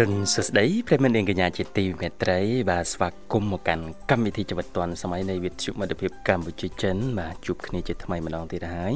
[0.00, 8.94] រិនសួស្តីប្រិមត្តនាងកញ្ញាជាទីមេត្រី បាទស្វាគមន៍មកកាន់កម្មវិធីជីវិតឌွန်សម័យនៃវិទ្យុមិត្តភាពកម្ពុជាចិន បាទជួបគ្នាជាថ្មីម្ដងទៀតហើយ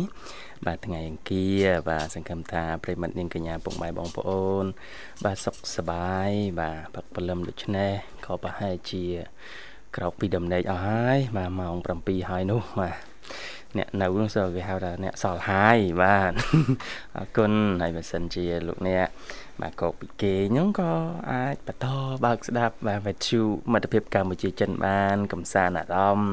[0.67, 4.65] បាទថ្ងៃអង្គារបាទសង្ឃឹមថាប្រិមត្តនាងកញ្ញាពុកម៉ែបងប្អូន
[5.25, 7.93] បាទសុខសប្បាយ បាទផឹកព្រលឹមដូច្នេះ
[8.27, 9.05] ក៏ប្រហែលជា
[9.97, 12.97] ក្រោកពីដំណេកអស់ហើយបាទម៉ោង7ហើយនោះបាទ
[13.79, 16.33] អ្នកនៅនោះសូគេហៅថាអ្នកសល់ហើយបាទ
[17.17, 19.09] អរគុណហើយបើសិនជាលោកអ្នក
[19.61, 20.93] បាទក៏ពីគេហ្នឹងក៏
[21.33, 21.87] អាចបន្ត
[22.25, 23.41] បើកស្ដាប់បាទវិទ្យុ
[23.73, 26.33] មិត្តភាពកម្ពុជាចិនបានកំសាន្តអារម្មណ៍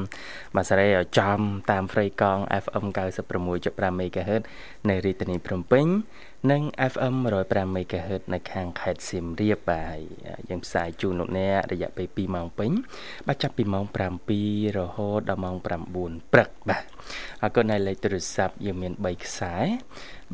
[0.56, 1.38] បាទសេរីឲ្យចំ
[1.70, 2.86] តាមហ្វ្រីកង់ FM
[3.38, 4.42] 96.5 MHz
[4.88, 5.86] នៅរាជធានីភ្នំពេញ
[6.50, 7.14] និង FM
[7.46, 9.98] 105 MHz នៅខាងខេត្តសៀមរាបបាទ
[10.48, 12.70] យើងផ្សាយជូនលោកអ្នករយៈពេល2ម៉ោងពេញ
[13.26, 13.84] បាទចាប់ពីម៉ោង
[14.32, 15.64] 7រហូតដល់ម៉ោង9
[16.32, 16.84] ព្រឹកបាទ
[17.42, 19.54] អរគុណហើយលេខទូរស័ព្ទយើងមាន3ខ្សែ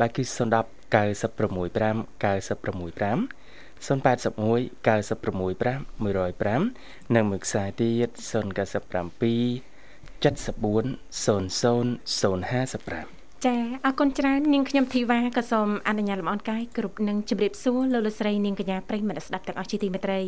[0.01, 3.45] បាទគឺ010 965 965
[3.87, 9.75] 081 965 105និងមួយខ្សែទៀត097
[10.23, 10.85] 74
[11.25, 20.21] 00 055ចាអរគុណច្រើននាងខ្ញុំធីវ៉ាក៏សូមអនុញ្ញាតលំអរកាយគ្រប់នឹងជម្រាបសួរលោកលោកស្រីនាងកញ្ញាប្រិយមិត្តស្ដាប់ទាំងអស់ជាទីមេត្រី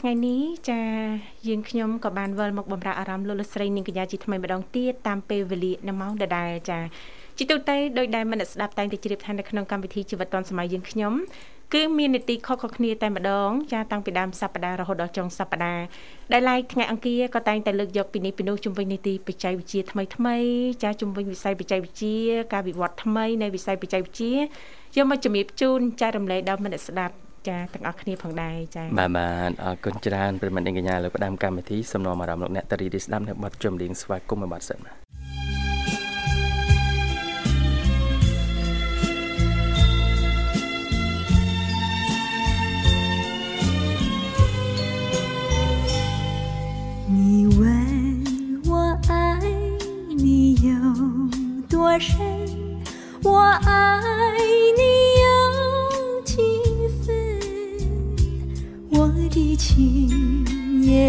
[0.00, 0.80] ថ្ងៃនេះចា
[1.48, 6.78] យើងខ្ញុំក៏បានវិលមកបំរើអារម្មណ៍លោកលោកស្រីនាងកញ្ញាជាថ្មីម្ដងទៀតតាមពេលវេលានៅម៉ោងដដែលចា
[7.38, 11.14] ជាទូទៅដោយដែលមនស្ដាប់តែងតែជ្រាបថានៅក្នុងកម្មវិធីជីវិតឌွန်សម័យយើងខ្ញុំ
[11.74, 15.84] គឺមាននីតិខុសៗគ្នាតែម្ដងចាតាំងពីដើមសប្ដាហ៍រហូតដល់ចុងសប្ដាហ៍
[16.32, 20.36] ដែលឡែកថ្ងៃអង្គារក៏តែងតែលើកយកពីនេះពីនោះជំវិញនីតិបច្ចេកវិទ្យាថ្មីថ្មី
[20.82, 22.18] ចាជំវិញវិស័យបច្ចេកវិទ្យា
[22.52, 24.34] ការវិវត្តថ្មីនៃវិស័យបច្ចេកវិទ្យា
[24.96, 27.14] យកមកជំរាបជូនចែករំលែកដល់មិត្តស្ដាប់
[27.48, 35.01] ចាទាំងអស់គ្នាផងដែរចាបាទបាទអរគុណច្រើនប្រិមត្តនាងកញ្ញាលើផ្ដាំកម្មវិធីសំណួរអារម្មណ៍លោកអ្នកតារីរីស្ដាប់នៅបទចម្រៀងស្វាគមន៍មួយបទសិនបាទ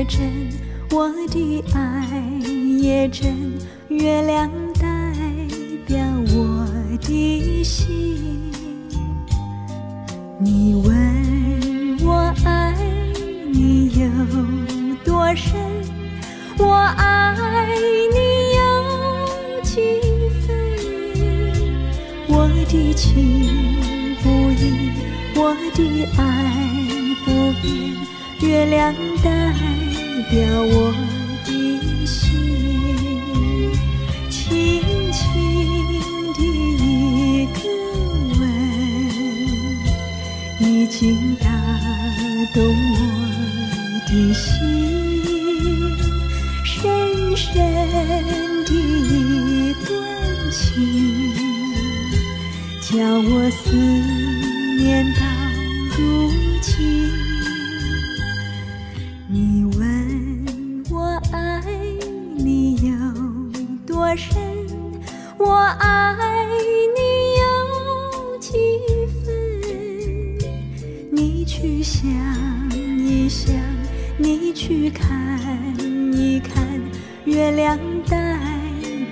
[0.05, 0.49] 真，
[0.91, 2.21] 我的爱
[2.79, 3.42] 也真，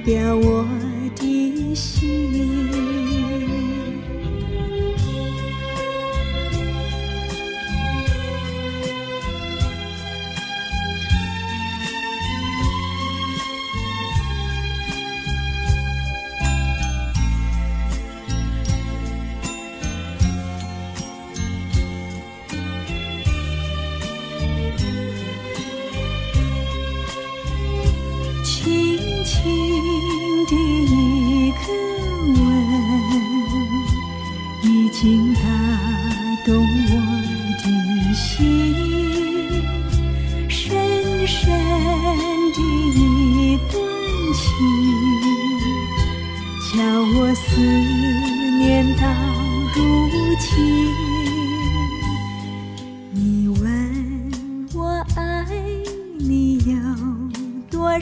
[0.03, 0.80] 表我。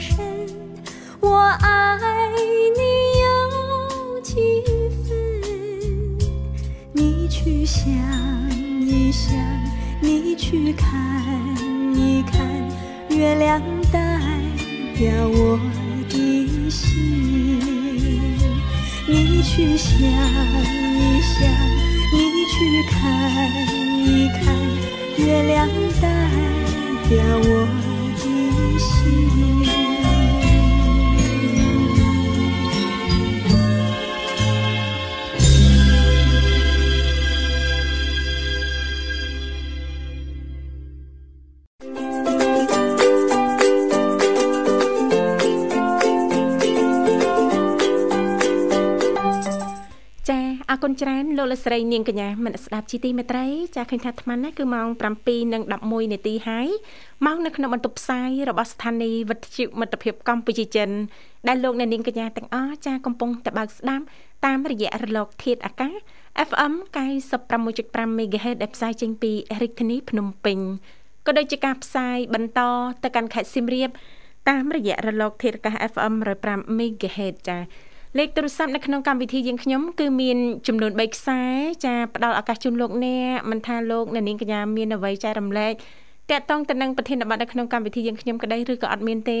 [0.00, 0.16] 深
[1.20, 1.98] 我爱
[2.74, 2.82] 你
[3.20, 4.62] 有几
[5.04, 5.14] 分
[6.92, 7.86] 你去想
[8.80, 9.36] 一想
[10.00, 10.98] 你去看
[11.94, 12.40] 一看
[13.10, 13.60] 月亮
[13.92, 14.18] 代
[14.96, 15.60] 表我
[16.08, 17.60] 的心。
[19.06, 21.46] 你去想一想
[22.12, 22.96] 你去看
[24.06, 24.40] 一看
[25.18, 25.68] 月亮
[26.00, 26.08] 代
[27.08, 27.66] 表我
[28.16, 29.89] 的心。
[51.40, 53.46] លោកលស្រីនាងកញ្ញាមនស្ដាប់ជីទីមេត្រី
[53.76, 54.88] ចាឃើញថាអាត្មានេះគឺម៉ោង
[55.48, 56.68] 7:11នាទីហើយ
[57.26, 60.90] ម៉ោងនៅក្នុងបន្ទប់ផ្សាយរបស់ស្ថានីយ៍វិទ្យុមិត្តភាពកម្ពុជាចិន
[61.48, 64.04] ដែលលោកអ្នកនាងកញ្ញាទាំងអស់ចាកំពុងតបស្ដាប់
[64.46, 65.92] តាមរយៈរលកធាតុអាកាស
[66.48, 66.72] FM
[67.46, 69.32] 96.5 MHz ដែលផ្សាយចេញពី
[69.62, 70.58] រាជធានីភ្នំពេញ
[71.26, 72.60] ក៏ដូចជាការផ្សាយបន្ត
[73.02, 73.90] ទៅកាន់ខេត្តសៀមរាប
[74.48, 76.14] តាមរយៈរលកធាតុអាកាស FM
[76.46, 77.58] 105 MHz ចា
[78.18, 81.40] លេខទូរស័ព្ទនៅក្នុងកម្មវិធីយើងខ្ញុំគឺមានចំនួន3ខ្សែ
[81.84, 85.72] ចាផ្ដល់ឱកាសជូនលោកអ្នកមិនថាលោកអ្នកនាងកញ្ញាមានអ្វីចែករំលែក
[86.30, 89.40] តកតងទៅនឹងប្រធានបទនៅក្នុងកម្មវិធីយើងខ្ញុំក្តីឬក៏អត់មានទេ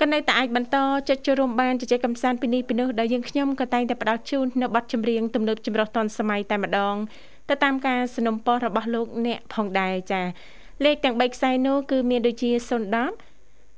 [0.00, 0.76] ក៏នៅតែអាចបន្ត
[1.08, 6.94] ចុចចូលរួមបានជជែកកម្សាន្តពីនេះពីនោះដែលយើងខ្ញុំក៏តែងតែផ្ដល់ជូននៅបទចម្រៀងទំនើបចម្រុះទាន់សម័យតែម្ដង
[7.48, 10.22] ទៅតាមការสนុំពោះរបស់លោកអ្នកផងដែរចា
[10.84, 12.70] លេខទាំង3ខ្សែនោះគឺមានដូចជា010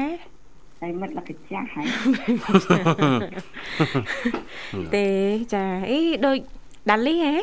[0.82, 1.86] ហើយមិត្តលកចាស់ហើយ
[4.96, 5.08] ទេ
[5.54, 6.38] ចាអីដូច
[6.92, 7.36] ដាលីហ៎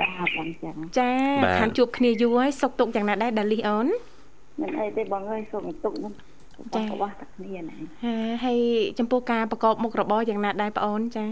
[0.00, 1.10] ចាបងចឹងចា
[1.60, 3.86] ខានជួបគ្នាយូរហើយសុកទុកយ៉ាងណាដែរដាលីអូន
[4.60, 6.12] មិនអីទេបងអើយសុកទុកនឹង
[6.74, 7.76] ចារបស់តែគ្នាណា
[8.44, 8.58] ហើយ
[8.98, 11.24] ចំពោះការប្រកបមុខរបរយ៉ាងណាដែរបងអូនចា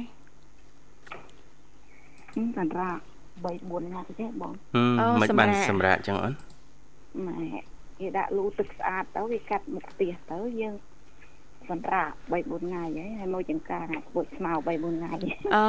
[2.59, 3.01] សម្រាប់
[3.43, 4.53] 3 4ថ្ងៃទេបង
[5.01, 6.33] អូមិនបានសម្រាប់ចឹងអូន
[7.27, 7.37] ម៉ែ
[7.99, 10.75] គេដាក់លូទឹកស្អាតទៅវាកាត់មុខផ្ទះទៅយើង
[11.71, 13.85] សម្រាប់3 4ថ្ងៃហើយហើយមកចង្ការ
[14.15, 15.13] ពួចស្មៅ3 4ថ្ងៃ
[15.55, 15.67] អូ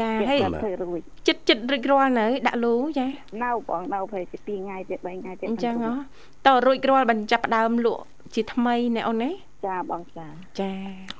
[0.00, 3.06] ចាហើយធ្វើរួចចិត្តចិត្តរួចរាល់នៅដាក់លូចា
[3.44, 5.92] នៅបងនៅពេលជា2ថ្ងៃទៀត3ថ្ងៃទៀតអញ្ចឹងហ៎
[6.46, 8.04] តរួចរាល់បញ្ចប់ដើមលក់
[8.34, 9.30] ជាថ្មីណែអូនណា
[9.66, 10.26] ចាបងចា
[10.60, 10.72] ចា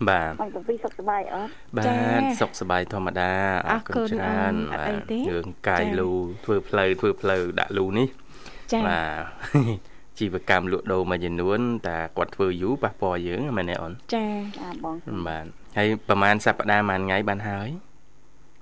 [0.08, 1.88] បាទបងទៅពីសុខសប្បាយអត់បាទ
[2.40, 3.30] សុខសប្បាយធម្មតា
[3.70, 6.10] អរគុណច្រើនបាទរឿងកាយលូ
[6.44, 8.08] ធ្វើផ្លូវធ្វើផ្លូវដាក់លូនេះ
[8.72, 9.00] ចាបា
[9.78, 14.26] ទ ជីវកម្មលក់ដូរមួយចំនួនតែគាត់ធ្វើយូរប៉ះពាល់យើងមែនទេអូនចា
[14.58, 14.96] ចាបង
[15.28, 15.44] បាទ
[15.76, 17.68] ហើយប្រហែលសប្តាហ៍មួយថ្ងៃបានហើយ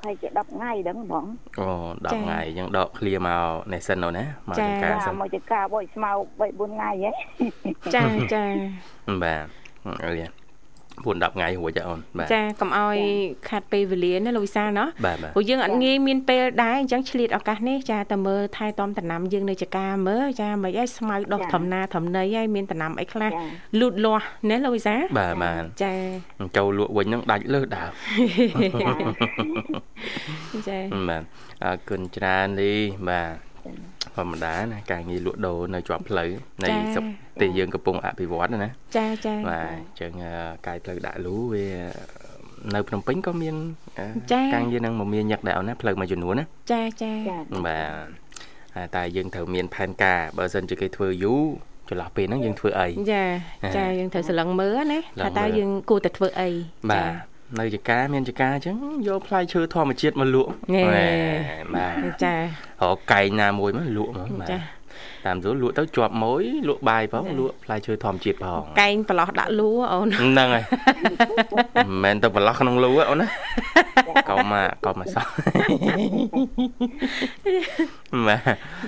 [0.04, 1.24] ហើយជា10ថ្ងៃដឹងបង
[1.60, 7.10] អូ10ថ្ងៃអញ្ចឹងដកឃ្លាមកនេះសិនអូនណាមកចង្ការសិនមកចង្ការបោចស្មៅ3 4ថ្ងៃហ៎
[7.94, 8.02] ចា
[8.34, 8.44] ចា
[9.22, 9.44] បាទ
[10.04, 10.41] អរគុណ
[11.00, 12.96] 4 10ថ្ងៃរួចអូនបាទចាកុំឲ្យ
[13.48, 14.88] ខាត់ពេលវេលាណាលោកវិសាលណោះ
[15.34, 23.30] ព្រោះយើងអត់ងាយមានពេលដែរអញ្ចឹងឆ្លៀតឱកាសនេះចាតែមើលថែទាំតំណាំយើងនៅចកាមើលចាមិនអីស្មៅដុះធំណាធំណីហើយមានតំណាំអីខ្លះ
[23.80, 25.92] លូតលាស់ណាលោកវិសាលបាទបាទចា
[26.56, 27.90] ចូលលក់វិញនឹងដាច់លើសដើម
[30.68, 31.22] ចាបាទ
[31.64, 32.74] អរគុណច្រើនលី
[33.08, 33.34] បាទ
[34.16, 36.30] ធម្មតាណាការងារលក់ដូរនៅជាប់ផ្លូវ
[36.64, 37.04] នៃស្រុក
[37.40, 40.12] ទីយើងកំពុងអភិវឌ្ឍណាចាចាបាទអញ្ចឹង
[40.66, 41.66] កាយផ្លូវដាក់លូវា
[42.74, 43.54] នៅភ្នំពេញក៏មាន
[44.54, 47.12] ការងារនឹងមមាញឹកដែរអូនណាផ្លូវមួយចំនួនណាចាចា
[47.66, 47.80] បា
[48.76, 51.42] ទតែយើងត្រូវមានផែនការបើមិនជាគេធ្វើយូរ
[51.88, 53.24] ចន្លោះពេលហ្នឹងយើងធ្វើអីចា
[53.76, 56.48] ចាយើងត្រូវស្រឡឹងមើលណាថាតើយើងគួរតែធ្វើអី
[56.96, 57.04] ចា
[57.60, 58.76] នៅចកាមានចកាអញ្ចឹង
[59.08, 60.50] យកផ្លែឈើធម្មជាតិមកលក់
[61.74, 64.58] បាទចារកកែងណាមួយមកលក់ហ្មងបាទចា
[65.26, 70.64] តាមស្រួលលក់ទៅជាប់មួយលក់បាយផងលក់ផ្លែឈើធម្មជាតិផងកែងប្រឡោះដាក់លូអូនហ្នឹងហើយ
[71.88, 73.28] មិនមែនទៅប្រឡោះក្នុងលូអូនណា
[74.28, 75.26] កុំមកកុំមកសោះ
[78.28, 78.40] បាទ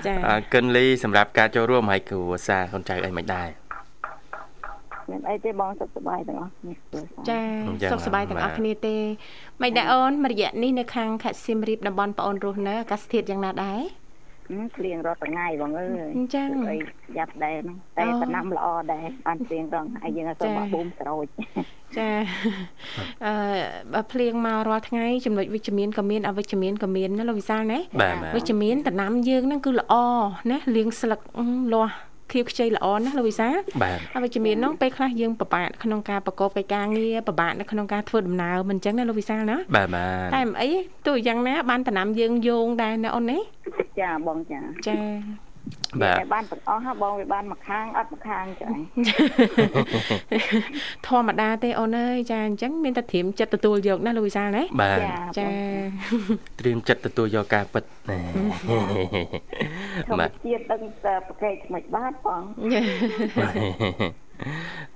[0.06, 3.63] ចាអរគុណលីសម្រាប់ការចូលរួមហើយគ្រូសាកូនចៅអីមិនដែរ
[5.10, 7.42] មានអីទេបងសុខសប្បាយទាំងអស់គ្នាគ្រួសារចា
[7.82, 8.96] ចា៎សុខសប្បាយទាំងអស់បាទគ្នាទេ
[9.62, 13.82] មិនដែរអូនមួយរយៈនេះនៅខាងខេត្តសៀមរាបតំបន់ប្អូនរស់នៅអាកាសធាតុយ៉ាងណាដែរ
[14.48, 16.76] ហឹមភ្លៀងរាល់ថ្ងៃបងអើយអញ្ចឹងអី
[17.16, 21.26] យ៉ាប់ដែរហ្នឹងតែអូដំណាំល្អដែរបានភ្លៀងរងហើយយើងអត់សូវចា៎មកបូមក្រូច
[21.96, 22.08] ចា
[23.26, 23.34] អឺ
[23.92, 29.94] បើភ្លៀងមករាល់ថ្ងៃចំណុចវិជ្ជមានក៏មានអវិជ្ជមានក៏មានណាលោកវិសាលណាបាទបាទវិជ្ជមានដំណាំយើងហ្នឹងគឺល្អ
[30.50, 31.94] ណាលៀងស្លឹកអឺលាស់
[32.32, 40.70] ខៀវខ្ចីល្អណាស់លោកវិសាលបាទអវិជ្ជមានហ្នឹងពេលខ្លះយើងពិបាកក្នុងការប្រកបកិច្ចការងារពិបាកនៅក្នុងការធ្វើដំណើរមិនអញ្ចឹងណាលោកវិសាលណាបាទបាទតែមិនអី
[41.06, 43.38] ទោះយ៉ាងណាបានដំណាំយើងយោងដែរណាអូនណា
[44.00, 44.96] ចាបងចាចា
[46.02, 48.66] បាទតែបានទាំងអស់ហ่าបងវាបានមួយខាងអត់មួយខាងចា
[51.06, 55.48] ធម្មតាទេអូនអើយចាអញ្ចឹងមានតែត្រៀមចិត្តទទួលយកណាលោកវិសាលណាបាទចាចា
[56.60, 58.20] ត្រៀមចិត្តទទួលយកការពិតណែ
[60.08, 62.42] ធម្មបាទជាតិដឹងតែប្រកែកមិនបានបង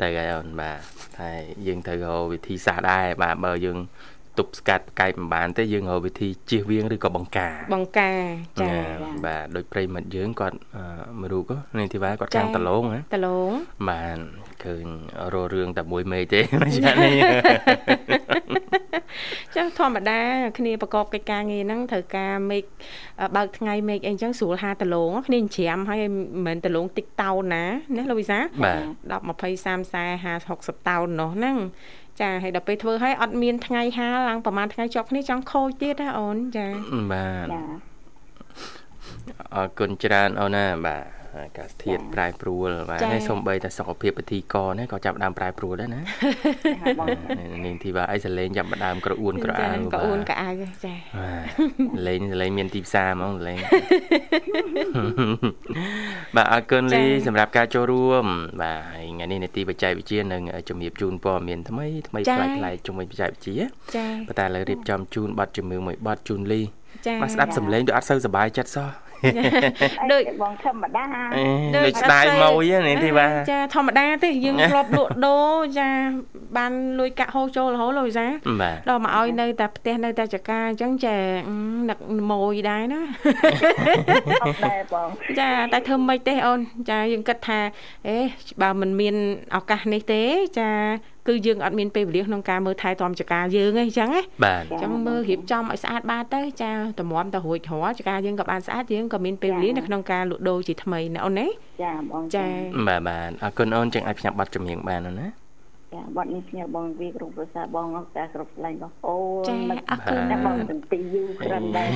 [0.01, 0.79] តែហើយអូនបាទ
[1.21, 3.79] ហើយយើងត្រូវរកវិធីសាស្ត្រដែរបាទបើយើង
[4.39, 8.21] ទប់ស្កាត់ប្រកែកមិនបានទេយើងរកវិធីជៀសវាងឬក៏បង្ការបង្ការ
[8.61, 8.81] ចាណា
[9.27, 10.85] បាទដូចប្រិមិត្តយើងគាត់អឺ
[11.21, 11.45] មួយរូប
[11.79, 13.53] នេះទីវ៉ាគាត់ចា៎ចាំងដលងណាតឡង
[13.89, 14.19] បាទ
[14.65, 14.87] ឃើញ
[15.35, 17.19] រករឿងតែមួយមេឃទេមិនចានេះ
[19.57, 20.21] ចឹងធម្មតា
[20.59, 22.65] គ្នាប្រកបកិច្ចការងារហ្នឹងត្រូវការមេឃ
[23.21, 27.65] អឺបើកថ្ងៃមេឃអីចឹងស្រួលហាតឡងគ្នាច្រាមហើយមិនមែនតឡងតិចតោនណា
[27.97, 31.57] ណាលោកវិសាបាទ10 20 30 40 60តោននោះហ្នឹង
[32.21, 36.67] ចាហើយដល់ពេលធ្វើឲ្យអត់មានថ្ងៃហាលឡើងប្រហែលថ្ងៃជាប់គ្នាចង់ខូចទៀតណាអូនចា
[37.13, 37.63] បាទចា
[39.55, 46.01] អរគុណច្រើនអូនណាបាទ អាកាសធាតុប្រែប្រួលបាទហើយសូម្បីតែសុខភាពពិធីករនេះក៏ចាប់ផ្ដើមប្រែប្រួលដែរណា
[46.83, 47.09] ចាបង
[47.67, 50.51] នាងធីវ៉ាអីសលេងចាប់ផ្ដើមក្រអួនក្រអៅក៏អួនក៏អៅ
[50.85, 51.31] ចាបា
[51.99, 53.59] ទលេងលេងមានទីផ្សារហ្មងលេង
[56.37, 58.27] បាទអរគុណលីសម្រាប់ការចូលរួម
[58.63, 63.65] បាទហើយថ្ងៃនេះនីតិបច្ចេកវិទ្យានឹងជំរាបជូនព័ត៌មានថ្មីថ្មីប្លែកប្លែកៗជាមួយបច្ចេកវិទ្យា
[63.97, 66.61] ចាប៉ុន្តែឥឡូវរៀបចំជូនប័ណ្ណជំនឿមួយប័ណ្ណជូនលី
[67.07, 68.89] ចាបាទស្ដាប់សំឡេងដូចអត់សូវសប្បាយចិត្តសោះ
[70.13, 71.05] ដូចអីបងធម្មតា
[71.37, 71.45] អេ
[71.77, 75.89] ដូចស្ដាយមួយហ្នឹងនេះទីបាទចាធម្មតាទេយើងធ្លាប់លក់ដូរចា
[76.57, 78.27] បានលុយកាក់ហូរចូលរហូតលោកវិសា
[78.63, 81.17] បាទដល់មកឲ្យនៅតែផ្ទះនៅតែចកាអញ្ចឹងចា
[81.49, 81.55] អឺ
[81.91, 81.99] នឹក
[82.31, 83.01] ម៉ួយដែរណា
[84.43, 85.09] អត់ដែរបង
[85.41, 86.61] ចាតែធ្វើមិនទេអូន
[86.91, 87.61] ចាយើងគិតថា
[88.09, 88.19] អេ
[88.63, 89.15] បើមិនមាន
[89.57, 90.23] ឱកាសនេះទេ
[90.59, 90.71] ចា
[91.29, 96.71] គឺយើងអត់មានពេលវេលាក្នុងការមើលថែទាំចកាយើងឯងអញ្ចឹងណាបាទអញ្ចឹងមើលរៀបចំឲ្យស្អាតបាតទៅចា
[97.01, 101.47] តម្រាំទៅរួចរាល់ចកាយើងក៏បានស្អាតយើងក៏មានពេលវេលានៅក្នុងការលក់ដូរជាថ្មីណាអូនណា
[101.83, 102.47] ចាបងចា
[102.89, 105.29] បាទបាទអរគុណអូនចឹងអាចផ្ញើប័ណ្ណចម្រៀងបានអូនណា
[105.95, 111.89] ចាបាត់នេះផ្ញើបងវាគ្រប់ប្រសាបងអត់តែគ្រប់ស្លាញ់បងអូនចានឹកអរគុណតែបងទាំងពីរយូរក្រឹមដែរ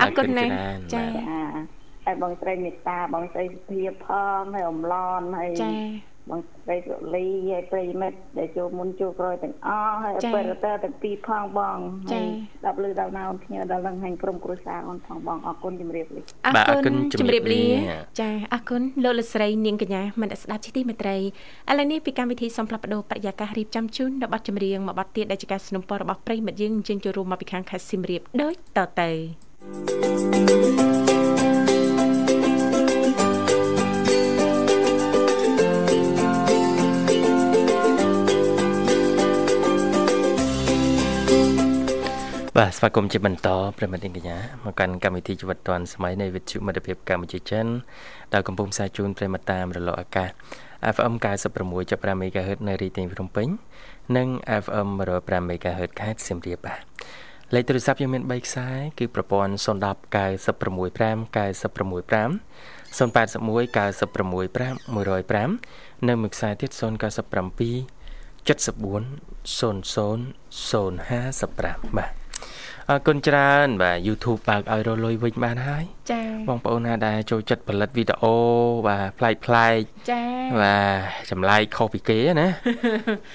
[0.00, 0.50] អរគុណណាស់
[0.94, 1.78] ចាបាទចា
[2.08, 4.08] ហើយបងស្រីមេត្តាបងស្រីសុភាពផ
[4.40, 5.70] ងហើយអំឡនហើយចា
[6.29, 11.77] បងស្រីសុលីហើយប្រិយមិត្តដែលចូលមុនចូលក្រោយទាំងអស់ហើយ ចា៎ អបិរតទាំងពីរផងបង
[12.11, 12.27] ចា៎ ហើយ
[12.65, 21.21] ដល់លឺដល់ណាអូនផ្ញើដល់នឹងហាញក្រុមគ្រួសារអូនផងបងអរគុណជំរាបលា អរ បាទអរគុ គុណ ណ ជ ជំ ម្ រា រា ប ប លា លាចាអរគុណលោកលកស្រីនាងកញ្ញាមិនស្ដាប់ជីទីមេត្រីឥ
[21.77, 30.86] ឡូវនេះពីកម្មវិធីសំផ្លាប់បដោបរិយាកាសរៀបចំជូននៅប័ណ្ណចម្រៀងមួយប័ណ្ណទៀតដែលជាការสนับสนุนរបស់ប្រិយមិត្តយើងអញ្ជើញចូលរួមមកពីខាងខេត្តសៀមរាបដូចតទៅ
[42.58, 43.48] បាទស្វាគមន៍ជាបន្ត
[43.78, 47.66] ប្រិមត្តនាងកញ្ញាមកកាន់កម្មវិធីជីវិតឌွန်សម័យនៃវិទ្យុមិត្តភាពកម្ពុជាចិន
[48.32, 50.30] ដែលកំពុងផ្សាយជូនប្រិមត្តតាមរលកអាកាស
[50.94, 51.12] FM
[51.64, 53.48] 96.5 MHz នៅរាជធានីភ្នំពេញ
[54.16, 54.28] និង
[54.64, 54.88] FM
[55.18, 56.80] 105 MHz ខេត្តសៀមរាបបាទ
[57.54, 59.66] លេខទូរស័ព្ទយើងមាន3ខ្សែគឺប្រព័ន្ធ010
[60.16, 62.30] 965 965
[62.98, 63.12] 081
[63.76, 64.74] 965
[65.46, 66.80] 105និងមួយខ្សែទៀត097
[68.48, 68.48] 74
[69.58, 69.74] 00
[70.70, 72.17] 055បាទ
[72.90, 78.34] អរគុណច្រើនបាទ YouTube បើកឲ្យរលុយវិញបានហើយចាបងប្អូនណាដែលចូលចិត្តផលិតវីដេអូ
[78.88, 79.78] បាទប្លែកប្លែក
[80.10, 80.22] ចា
[80.62, 82.48] បាទចម្លែកខុសពីគេណា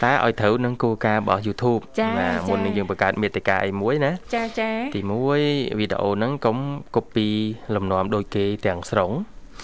[0.03, 6.57] តែឲ្យត្រូវនឹងគោលការណ៍របស់ YouTube ចាបាទចាមុននឹងយើងបង្កើតមេតិកាអីមួយណាចាចាទី1វីដេអូហ្នឹងកុំ
[6.95, 7.29] copy
[7.75, 9.12] លំនាំដូចគេទាំងស្រុង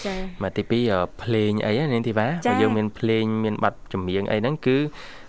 [0.06, 4.76] ចាបាទទី2អឺភ្លេងអីណានាងធីវ៉ាចា៎បើយើងមានភ្លេងមានប័ណ្ណចម្រៀងអីហ្នឹងគឺ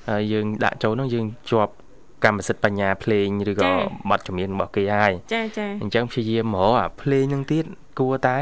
[0.10, 1.74] អឺយើងដាក់ចូលហ្នឹងយើងជាប់
[2.26, 3.72] កម្មសិទ្ធិបញ្ញាភ្លេងឬក៏
[4.10, 7.66] ប័ណ្ណចម្រៀងរបស់គេហើយចាចាអញ្ចឹងព្យាយាមរកអាភ្លេងហ្នឹងទៀត
[8.00, 8.38] គួរតែ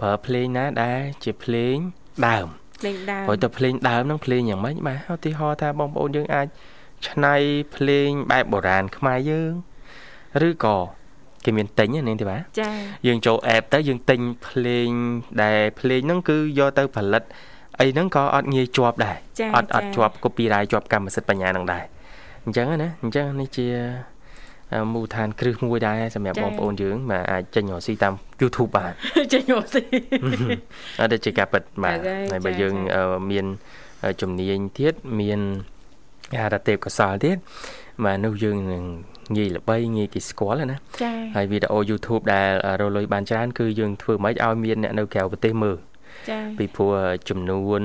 [0.00, 1.76] ប្រើភ្លេងណាដែលជាភ្លេង
[2.26, 2.46] ដើម
[2.86, 6.46] លេងដើមព្រោះតែភ្លេងដើមហ្នឹងភ្លេងយ៉ាងម៉េចបាទឧទាហរណ៍ថាបងប្អូនយើងអាច
[7.08, 7.34] ឆ្នៃ
[7.74, 9.52] ភ្លេងបែបបុរាណខ្មែរយើង
[10.48, 10.76] ឬក៏
[11.44, 12.70] គេមានទិញណានាងទេបាទចា
[13.06, 14.88] យើងចូល app ទៅយើងទិញភ្លេង
[15.42, 17.22] ដែលភ្លេងហ្នឹងគឺយកទៅផលិត
[17.80, 21.84] អីហ្នឹងក៏អត់ងាយជាប់ដែរចាអត់អត់ចាជាប់ copyright ជាប់កម្មសិទ្ធិបញ្ញាហ្នឹងដែរ
[22.46, 23.66] អញ្ចឹងណាអញ្ចឹងនេះជា
[24.72, 28.92] អឺមូលដ្ឋានគ្រឹះមួយដែរសម្រាប់បងប្អូនយើងបាទអាចចេញរកស៊ីតាម YouTube បាន
[29.32, 29.82] ចេញមកស៊ី
[31.00, 33.46] អត់ទេជាការពិតបាទហ្នឹងហើយហើយបើចាយើងចាអឺមាន
[34.04, 35.40] អឺជំនាញទៀតមាន
[36.32, 37.36] គេហៅថាទេពកោសលទៀត
[38.04, 38.84] បាទនោះយើងនឹង
[39.36, 42.50] ងាយល្បីងាយគេស្គាល់ណាចាហើយវីដេអូ YouTube ដែល
[42.80, 45.76] រកលុយបានច្រើនគឺយើងធ្វើម៉េចឲ្យមានអ្នកនៅក្រៅប្រទេសមើល
[46.30, 46.92] ចាពីព្រោះ
[47.28, 47.82] ចំនួន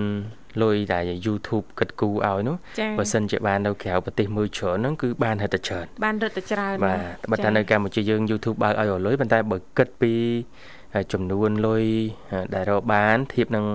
[0.62, 10.14] លុយដែល YouTube គិតគូរឲ្យនោះចាបើសិនជាបាននៅក្រៅប្រទេសមើលច្រើនហ្នឹងគឺបានហិតតែច្រើនបានរត់ទៅច្រើនបាទណាស់បើថានៅកម្ពុជាយើង YouTube បើកឲ្យរកលុយប៉ុន្តែបើគិតពី
[11.14, 11.86] ចំនួនលុយ
[12.54, 13.66] ដែលរកបានធៀបនឹង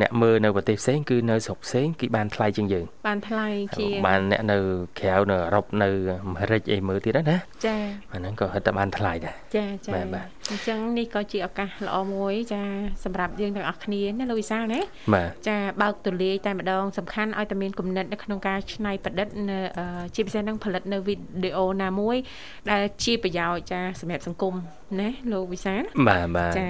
[0.00, 4.58] អ្នកមើលនៅប្រទេសផ្សេងគឺនៅស្រុកផ្សេងគេបានថ្លៃជាងយើង បានថ្លៃជាបានអ្នកនៅ
[5.00, 5.88] ក្រៅនៅអឺរ៉ុបនៅ
[6.24, 7.76] អាមេរិកអីមើលទៀតណាចា
[8.12, 12.62] អាហ្នឹងក៏ហិតតែបានថ្លៃដែរចាចាបាទបាទអញ្ចឹងនេះក៏ជាឱកាសល្អមួយ ចា
[13.04, 14.80] សម្រាប់យើងទាំងអស់គ្នាណាលោកវិសាលណា
[15.14, 22.16] បាទចាបើកទូលាយតែម្ដងសំខាន់ឲ្យតែមានគំនិតនៅក្នុងការច្នៃប្រឌិតនៅអឺជាពិសេសនឹងផលិតនៅវីដេអូណាមួយ
[22.70, 24.54] ដែលជាប្រយោជន៍ចាសម្រាប់សង្គម
[25.00, 26.68] ណាលោកវិសាលបាទបាទចា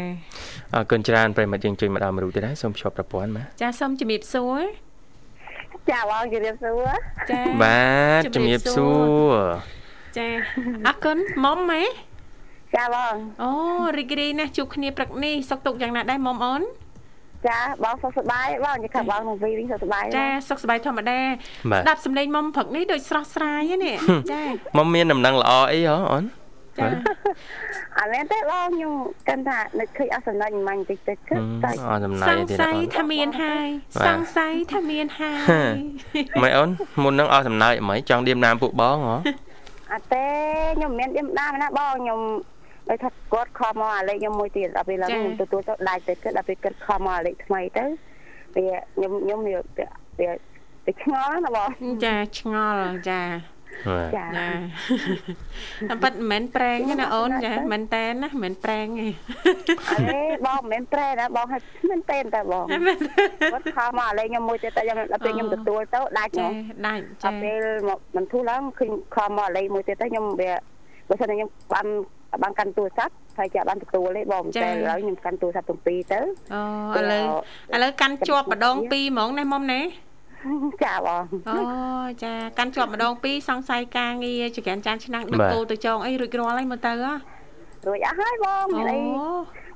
[0.75, 4.63] អរគុណច្រើនប្រិយមិត្តយើងជួយមកដល់មរុទៀតហើយសូមភ្ជាប់ប្រព័ន្ធបាទចាសូមជំរាបសួរ
[5.91, 6.89] ចាបងជម្រាបសួរ
[7.31, 7.81] ចាបា
[8.21, 8.89] ទជំរាបសួ
[9.31, 9.37] រ
[10.19, 10.27] ចា
[10.87, 11.83] អរគុណមុំម៉ែ
[12.77, 13.51] ចាបងអូ
[13.99, 16.63] រីករាយណាស់ជួបគ្នាព្រឹកនេះសុខទុក្ខយ៉ាងណាដែរមុំអូន
[17.49, 21.21] ចាបងសុខសប្បាយបងនិយាយថាបងនឹងវីវិញសុខសប្បាយចាសុខសប្បាយធម្មតា
[21.71, 23.97] បាទស្ដាប់សំឡេងមុំព្រឹកនេះដូចស្រស់ស្រាយហ្នឹងនេះ
[24.33, 24.43] ចា
[24.77, 26.25] មកមានដំណឹងល្អអីហ៎អូន
[26.79, 26.87] ចា
[27.99, 28.93] អត់មែនទេបងខ្ញុំ
[29.29, 35.77] គិតថានឹកឃើញអស់សំណាញ់មាញ់តិចតិចគិតតែអរសំណាសយង្ទៀតស័យអូនថាមានហើយបាទសង្ស័យថាមានហើយ
[36.43, 36.69] មិនអូន
[37.03, 39.17] មុនហ្នឹងអស់សំណើចអីមិនចង់ឌៀមណាមពួកបងហ៎
[39.93, 40.27] អត់ទេ
[40.77, 42.21] ខ្ញុំមិនមានដៀមដាមណាបងខ្ញុំ
[42.89, 47.85] ដូចថាគាត់ខំមកអាលេខខ្ញុំមួយទៀតដល់ពេលឡើងខ្ញុំទទួលទៅដាច់ទៅគិតដល់ពេលគិតខំមកអាលេខថ្មីទៅ
[48.57, 49.57] វាខ្ញុំខ្ញុំវា
[50.19, 50.29] វា
[50.87, 51.69] វាឆ្ងល់ណាបង
[52.05, 53.56] ចាឆ្ងល់ចាបាទ
[54.17, 54.49] ចាចា
[55.89, 59.07] តែប៉ិតមិនមែនប្រេងទេណាអូនចាមិនតែនណាមិនមែនប្រេងទេ
[59.91, 62.65] អរេបងមិនមែនប្រែណាបងឲ្យមិនតែនតែបង
[63.53, 66.53] គាត់ខំមកអាលេខខ្ញុំមួយទៀតតែខ្ញុំដល់ពេលខ្ញុំទទួលទៅដាច់ហ្មចាង
[66.87, 70.53] ដាច់អចាត់ពេលមកមិនធូរឡើងឃើញខំមកលេខមួយទៀតទៅខ្ញុំវា
[71.09, 71.87] បើសិនតែខ្ញុំបាន
[72.43, 76.21] បានកាន់ទូរស័ព្ទហើយចាបានទទួលទេបងតែឥឡូវខ្ញុំកាន់ទូរស័ព្ទ7ទៅ
[76.95, 77.25] អូឥឡូវ
[77.75, 79.81] ឥឡូវកាន់ជាប់ម្ដងពីរហ្មងណាមុំណា
[80.85, 81.59] ចាបងអូ
[82.25, 87.15] ចាកាន់ជាប់ម្ដងពីរសង្ស័យការងារចក្រានចានឆ្នាំងដឹកបាទគោទៅចងអីរួចរាល់ហើយមើលទៅហ៎
[87.87, 89.29] រួចអស់ហើយបងមានអីអូ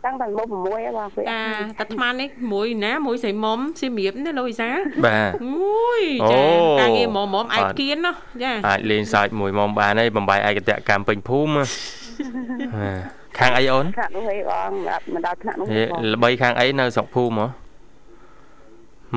[0.05, 4.71] តាំងតែមុខ6ហើយបងរួចអស់ចាហើយតែអាត្មានេះមួយណាមួយស្រីមុំសៀមរាបណាលោកវិសា
[5.07, 6.43] បាទអូយអូចា
[6.81, 13.03] ការងារមុំមុំឯអត់កគៀនណោះចាអាចលេងសើចមួយមុំបានហើយបំបីឯកតកម្មពេញភូមិបាទ
[13.39, 14.71] ខាងអីអូនថ្នាក់នោះហីបង
[15.15, 17.49] មិនដល់ថ្នាក់នោះហេបងល្បីខាងអីនៅស្រុកភូមិហ៎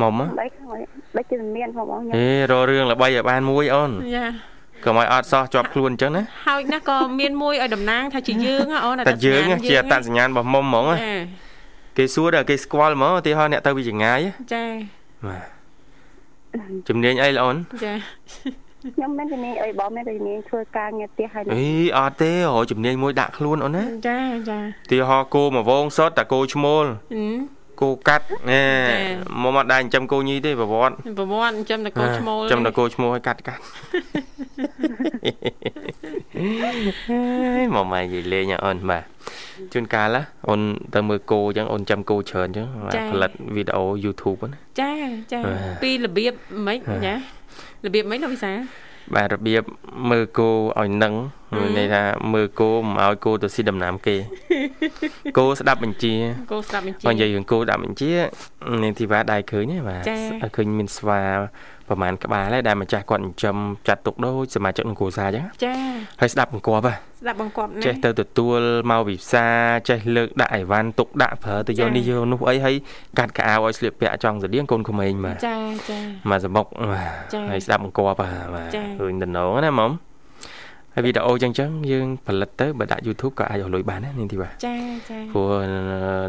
[0.02, 4.26] មុំហ៎បីខាងនេះ ដូចជាមានផងបងខ្ញុំហេរករឿងល្បីឲ្យបានមួយអូនចា
[4.86, 11.15] កុំឲ្យអត់សោះជាប់ខ្លួនអញ្ចឹងណាហើយណាក៏មានមួយឲ្យតំណាងថាជាយើងហ៎អូនតែយើងណាជាអត្តសញ្ញាណរបស់មុំហ្មងណាចា
[11.97, 14.19] គេសួរដល់គេស្គាល់ហ្មងឧទាហរណ៍អ្នកទៅពីចម្ងាយ
[14.54, 14.65] ចា
[15.28, 15.45] បាទ
[16.89, 17.93] ជំនាញអីល្អអូនចា
[18.95, 27.38] ខ្ញុំមិនជំនាញអីបងមានតែជំនាញធ្វើការងារផ្ទះហើយអីអត់ទេអូជំនាញមួយដាក់ខ្លួនអូនណាចាចាឧទាហរណ៍គោមួយវងសុតតែគោឈ្មោលហឹម
[27.82, 28.98] គោកាត់ណែចា
[29.42, 33.62] មុំអត់ដែរចិញ្ចឹមគោញីទេប្រវត្តិប្រវត្តិចាំតែកូនឈ្មោលចាំតែគោឈ្មោលឲ្យកាត់កាត់
[37.76, 39.04] មកមកនិយាយលេងហ៎អូនបាទ
[39.74, 40.62] ជួនកាលណាអូន
[40.96, 44.92] ទៅមើលគោអញ្ចឹងអូនចាំគោច្រើនអញ្ចឹងបាទផលិតវីដេអូ YouTube ណាចា
[45.32, 46.34] ចាបាទពីរបៀប
[46.68, 47.14] ម៉េចចា
[47.86, 48.52] របៀបម៉េចលោកវិសា
[49.16, 49.64] បាទរបៀប
[50.10, 51.14] មើលគោឲ្យនឹង
[51.58, 54.16] មានន័យថាមើលគោមិនឲ្យគោទៅស៊ីដំណាំគេ
[55.38, 56.13] គោស្ដាប់បញ្ជា
[56.52, 58.12] គោស្ដាប់បញ្ជាបើនិយាយរឿងគោដាក់បញ្ជា
[58.84, 61.22] នាងធីវ៉ាដែរឃើញទេបាទចា៎ឲ្យឃើញមានស្វា
[61.88, 65.74] ប្រហែលក្បាលហើយដែលម្ចាស់គាត់ចិញ្ចឹមចាត់ទុកដូចសមាជិកក្នុងគ្រួសារអញ្ចឹងចា
[66.22, 68.60] ហើយស្ដាប់បង្គាប់ហ៎ស្ដាប់បង្គាប់ណាចេះទៅទទួល
[68.92, 69.46] មកវិសា
[69.89, 72.76] ចេះលើកដាក់អីវ៉ាន់ទុកដាក់ប្រើទៅយកនេះយកនោះអីហើយ
[73.20, 75.58] កាត់កៅអៅឲ្យស្លៀកពាក់ចង់ស្តៀងកូនក្មេងបាទចា
[75.89, 79.92] ចាមកសមុកបាទចា៎ហើយស្ដាប់បង្គាប់បាទបាទចា៎ឃើញតំណងណាមុំ
[80.96, 84.76] ហើយវីដេអូចឹងចឹងយើងផលិតទៅបើដាក់ YouTube ក៏អាចឲ្យលុយបានដែរនាងធីវ៉ាចា
[85.10, 85.50] ចាព្រោះ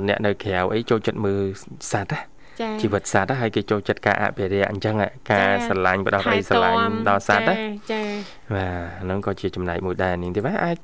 [0.09, 1.43] អ្នកនៅក្រៅអីចូលចិត្តមើល
[1.93, 2.21] សត្វណា
[2.61, 7.57] ចាជីវិតសត្វណាហើយគេចូលចិត្តការអភិរក្សអញ្ចឹងហ่ะការចា៎ស្រឡាញ់បដោះអីស្រឡាញ់ដល់សត្វណា
[7.93, 8.03] ចា
[8.55, 10.77] បាទហ្នឹងក៏ជាចំណែកមួយដែរនាងទេបាទអាច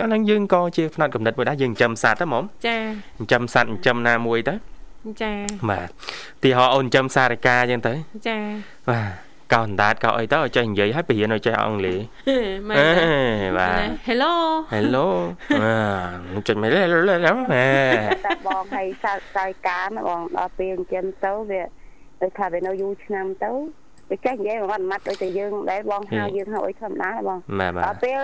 [0.00, 2.76] អាហ្នឹងយើងក៏ជាផ្នែកកំណត់មួយដែរយើងចិញ្ចឹមសត្វហ្នឹងហ្មងចា
[3.18, 4.54] ចិញ្ចឹមសត្វចិញ្ចឹមណាមួយទៅ
[5.22, 5.32] ចា
[5.70, 5.88] បាទ
[6.42, 7.92] ទីហោអូនចិញ្ចឹមសារកាអញ្ចឹងទៅ
[8.28, 8.36] ចា
[8.90, 11.98] បាទ កោអណ្ដាតកោអីទៅឲ្យចេះនិយាយឲ្យបរៀនឲ្យចេះអង់គ្លេស
[12.68, 12.88] មែនអេ
[13.42, 14.32] ទេបាទ Hello
[14.74, 15.06] Hello
[15.62, 15.76] បា
[16.36, 17.66] ទចុចមកលេលេលេហេ
[18.26, 21.62] តែបងឲ្យសាសាយការណាបងដល់ពេលចិញ្ចឹមទៅវា
[22.22, 23.52] ដូចថាវានៅយូរឆ្នាំទៅ
[24.10, 28.20] វាចេះនិយាយមួយម៉ាត់ដូចតែយើងដែរបងហៅយើងហៅអីធម្មតាបងបាទបាទដល់ពេល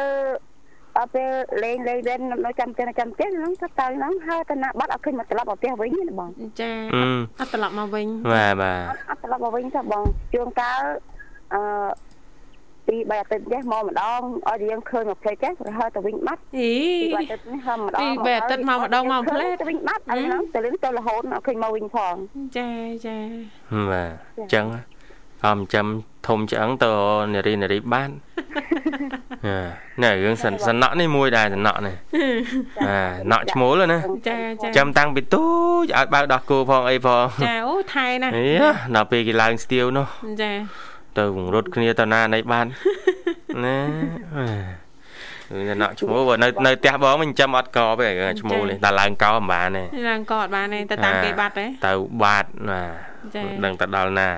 [0.97, 1.31] ដល់ពេល
[1.65, 7.03] លេងលេងវិញនៅចាំផ្ទះចាំផ្ទះហ្នឹងទៅទៅហ្នឹងហើយទៅណាបាត់អត់ឃើញមកត្រឡប់មកផ្ទះវិញទេបងចាអឺ
[7.41, 10.83] អត់ត្រឡប់មកវិញបាទបាទអត់ត្រឡប់មកវិញទេបងជួនកាល
[11.55, 11.63] អឺ
[12.87, 16.73] ពី3អាទិត្យចេះមកម្ដងឲ្យយើងឃើញមកផ្លេចចេះទៅហើយទៅវិញបាត់អី
[17.15, 22.15] ពី3អាទិត្យនេះហើយម្ដងពី3អាទិត្យមកម្ដងមកផ្លេចទៅវិញបាត់អីហ្នឹងទៅលេងទៅរហូតអត់ឃើញមកវិញផង
[22.57, 22.69] ចា
[23.07, 23.17] ចា
[23.91, 24.67] បាទអញ្ចឹង
[25.45, 25.87] អមចាំ
[26.27, 26.93] ធំឆ្អឹងទៅ
[27.35, 28.11] នារីនារីបាន
[30.03, 31.95] ណែរឿងសិនសណក់នេះមួយដែរសណក់នេះ
[32.87, 35.45] បាទណក់ឈ្មោលណាចាចាចាំតាំងពីទូ
[35.91, 38.47] ចឲ្យបើកដោះគោផងអីផងចាអូថែណាស់អី
[38.95, 40.07] ដល់ពេលគេឡើងស្ទៀវនោះ
[40.43, 40.53] ចា
[41.19, 42.67] ទៅវងរត់គ្នាទៅណាណីបាន
[43.65, 43.77] ណា
[45.49, 48.07] គឺណក់ឈ្មោលបើនៅនៅផ្ទះបងមិនចាំអត់កទេ
[48.41, 52.81] ឈ្មោលនេះតែឡើងកោមិនបានទេឡើងក៏អត់បានទេទៅតាមគេបាត់ទេទៅបាត់ណា
[53.35, 54.29] ចាដឹងទៅដល់ណា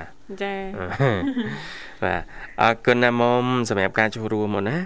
[0.43, 0.53] ចា
[2.03, 2.21] បាទ
[2.61, 4.77] អរគុណណាមុំសម្រាប់ការចូលរួមមកណា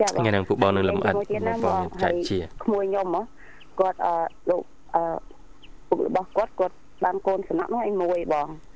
[0.00, 3.22] ចាបងថ្ងៃហ្នឹងពួកបងនឹងលំអិតទៀតណាបងបងចាច់ជាក្មួយខ្ញុំហ៎
[3.80, 4.14] គាត់អឺ
[4.50, 4.62] លោក
[4.94, 5.02] អឺ
[5.88, 6.74] ពុករបស់គាត់គាត់
[7.04, 8.71] បានកូនសំណាក់នោះឲ្យមួយបងហឹម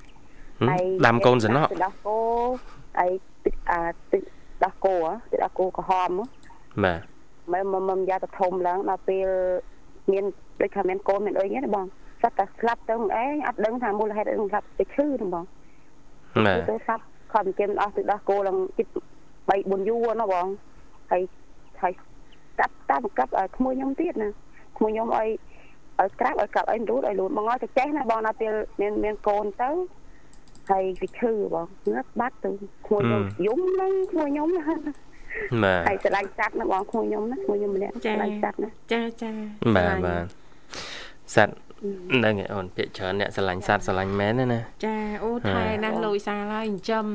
[1.06, 2.18] ដាំកូនសំណក់ទឹកដោះគោ
[2.98, 3.10] ហើយ
[3.44, 3.80] ទឹកអា
[4.12, 4.22] ទឹក
[4.64, 6.24] ដោះគោហ៎ទឹកដោះគោក្រហមហ៎
[6.84, 7.00] បាទ
[7.52, 9.28] មើលមកមកយ៉ាទៅធំឡើងដល់ពេល
[10.12, 10.24] មាន
[10.60, 11.84] ដូចថាមានកូនមានអីហ្នឹងណាបង
[12.22, 15.44] សត្វតែស្លាប់ទៅអីអត់ដឹងថាមូលហេតុអីស្លាប់ទៅឈឺហ្នឹងបង
[16.46, 18.86] បាទទៅស្លាប់ខំចិញ្ចឹមអស់ទឹកដោះគោឡើងជិត
[19.48, 20.46] 3 4យូរណាបង
[21.10, 21.22] ហើយ
[21.82, 21.92] ហើយ
[22.60, 24.28] តាប់តាមកាប់ឲ្យក្មួយខ្ញុំទៀតណា
[24.76, 25.28] ក្មួយខ្ញុំឲ្យ
[26.00, 29.70] ឲ្យក្រាបឲ្យកាប់ឲ្យរូតឲ្យលូនបងឲ្យទៅចេះណាបងដល់ពេលមានមានកូនទៅ
[30.70, 32.50] ហើយវាឈឺបងងើបបាត់ទៅ
[32.86, 34.64] ក្មួយខ្ញុំយំហ្នឹងក្មួយខ្ញុំណា
[35.64, 39.30] បាទហើយស្រឡាញ់សត្វណាបងក្មួយខ្ញុំណាក្មួយខ្ញុំម្នាក់ស្រឡាញ់សត្វណាចាចា
[39.76, 40.24] បាទបាទ
[41.34, 47.06] សត្វ ហ្នឹងឯអូនពាក្យច្រើនអ្នកស្រឡាញ់សត្វស្រឡាញ់មែនណាចាអូថែណាស់លុយសាលហើយចិញ្ចឹម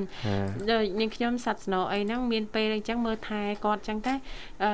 [0.72, 4.14] ដូចនាងខ្ញុំសត្វស្នោអីហ្នឹងមានពេលអញ្ចឹងមើលថែគាត់អញ្ចឹងតែ
[4.64, 4.72] អឺ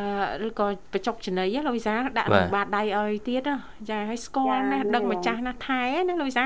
[0.48, 3.50] ឬក៏បចុកចំណីលុយសាដាក់ក្នុងបាតដៃឲ្យទៀត
[3.90, 6.46] ចាហើយស្គាល់ណាស់ដឹងម្ចាស់ណាស់ថែណាលុយសា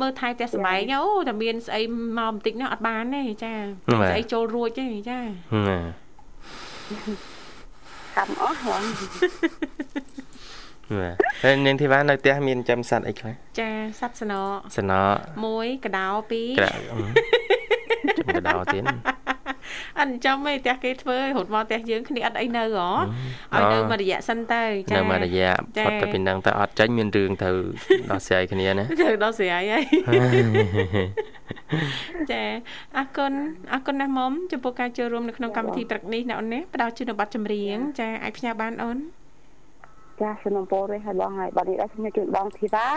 [0.00, 1.80] មើលថែផ្ទះសបែងអូតែមានស្អី
[2.18, 3.52] មកបន្តិចនោះអត់បានទេចា
[4.10, 5.20] ស្អីចូលរួចទេចា
[5.68, 5.78] ណា
[8.16, 8.82] កម្មអស់ហ្នឹង
[11.44, 13.68] ហើយនាងធីវ៉ានៅផ្ទះមានចាំសត្វអីខ្លះចា
[14.00, 14.40] សัตว์ស្នោ
[14.76, 15.16] សណក់
[15.50, 16.80] 1កដោ2ក្រាក់
[18.18, 18.82] ចាំកដោទៀត
[19.98, 22.88] អត់ចាំទេផ្ទះគេធ្វើរហូតមកផ្ទះយើងគ្នាអត់អីនៅហ៎
[23.54, 27.48] ឲ្យនៅមួយរយៈសិនទៅចានៅមួយរយៈផុតទៅពីនឹងទៅអត់ចាញ់មានរឿងទៅ
[28.10, 29.84] ដោះស្រាយគ្នាណាទៅដល់ស្រីហើយ
[32.32, 32.42] ចា
[32.96, 33.32] អរគុណ
[33.72, 38.98] អរគុណណាស់មុំចំពោះការចូលរួមនៅក្នុងកម្មវិធីព្រឹកនេះណាអូនណាផ្ដល់ជូននៅប័ណ្ណចម្រៀងចាអាចផ្ញើបានអូន
[40.22, 42.88] ចាសនំពោទេហើយបងហើយបងនេះដែរខ្ញុំជូនបងធីវ៉ា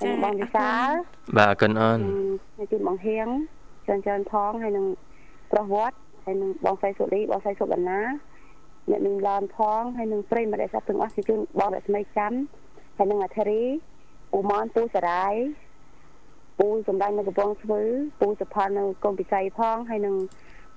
[0.00, 0.88] ហើយបងវិសាល
[1.36, 1.98] បាទអរគុណអូន
[2.56, 3.28] ហើយជូនបងហៀង
[3.86, 4.86] ច្រើនច្រើនផងហើយនឹង
[5.52, 8.00] ប្រុសវត្តហើយនឹងបងសៃសុលីបងសៃសុបណ្ណា
[8.90, 12.32] អ្នកនឹងឡានផងហើយនឹងប្រិយមិត្តដែលសាប់ទាំងអស់ជូនបងរស្មីចាំ
[12.96, 13.62] ហើយនឹងអាធារី
[14.32, 15.34] ពូម៉ានពូសារាយ
[16.58, 17.82] ពូសំដាញ់នៅកំពង់ស្ពឺ
[18.20, 20.14] ពូសុផាននៅកុំពិស័យផងហើយនឹង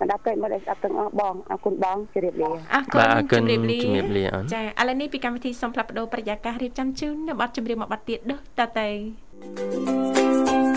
[0.03, 10.72] បណ្ដាប្រិយមិត្តដែលស្ដាប់ទាំងអស់បងអរគុណបងជម្រាបលាអរគុបាទណអរគុណជំរាបលាជំរាបលាអូនចាឥឡូវនេះពីកម្មវិធីសូមផ្លាប់បដោប្រយាកររៀបចំជូននៅប័ណ្ណចម្រៀងមួយប័ណ្ណទៀតដូចតទៅចា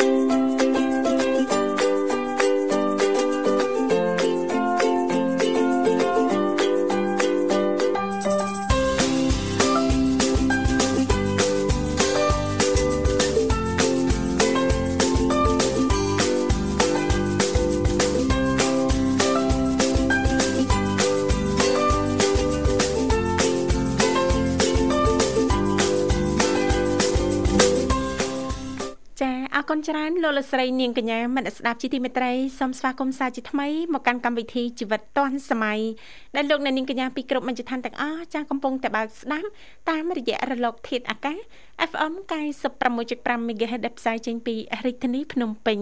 [30.25, 35.81] លោកលកស្រីនាងកញ្ញាមនស្ដាប់ជីទីមេត្រីសូមស្វាគមន៍សាជាថ្មីមកកាន់កម្មវិធីជីវិតឌွန်សម័យ
[36.37, 39.49] ដែលលោកអ្នកនាងកញ្ញាពីគ្រប់មជ្ឈដ្ឋានទាំងអស់ចាកំពុងតែបើកស្ដាប់
[39.91, 41.39] តាមរយៈរលកធាតុអាកាស
[41.91, 42.13] FM
[42.67, 45.81] 96.5 MHz ដែលផ្សាយចេញពីរាជធានីភ្នំពេញ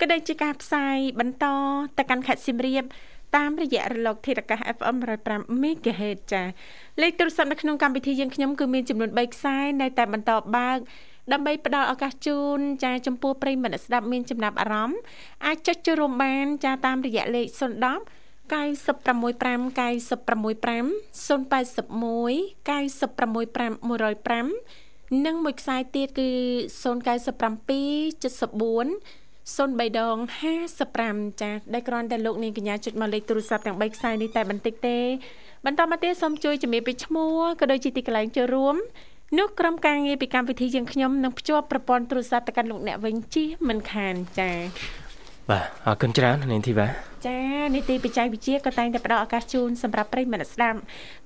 [0.00, 1.46] ក៏ដូចជាការផ្សាយបន្ត
[1.98, 2.84] ទៅកាន់ខេត្តសៀមរាប
[3.36, 4.96] តាមរយៈរលកធាតុអាកាស FM
[5.28, 6.42] 105 MHz ចា
[7.02, 10.78] លេខទូរស័ព្ទនៅក្នុងកម្មវិធីយើងខ្ញុំគឺមានចំនួន3ខ្សែនៅតែបន្តបើក
[11.32, 14.98] ដើម្បីផ្ដល់ឱកាសជូនចាចំពោះប្រិយមិត្តអ្នកស្ដាប់មានចំណាប់អារម្មណ៍
[15.46, 17.50] អាចចុចចូលរួមបានចាតាមរយៈលេខ010
[18.48, 20.10] 965 965 081
[22.68, 26.30] 965 105និងមួយខ្សែទៀតគឺ
[26.82, 28.86] 097 74
[29.56, 30.16] 03ដង
[30.78, 34.98] 55ចាដែលគ្រាន់តែលោកនាងកញ្ញាចុចមកលេខទូរស័ព្ទទាំង3ខ្សែនេះតែបន្តិចទេ
[35.66, 38.76] បន្តមកទៀតសូមជួយជំរាបពីឈ្មោះក៏ដូចជាទីកន្លែងចូលរួម
[39.36, 44.56] នោះក្រុមការងារពីកម្មវិធីយើងខ្ញុំនឹងភ្ជាប់ប្រព័ន្ធទូរស័ព្ទទៅកាន់លោកអ្នកវិញជិះមិនខានចា៎
[45.50, 46.86] បាទអរគុណច្រើននាងធីវ៉ា
[47.27, 47.39] ចា
[47.75, 50.79] នីតិបច្ចេកវិទ្យាក៏តែងតែផ្ដល់ឱកាសជូនសម្រាប់ប្រិយមិត្តស្ដាប់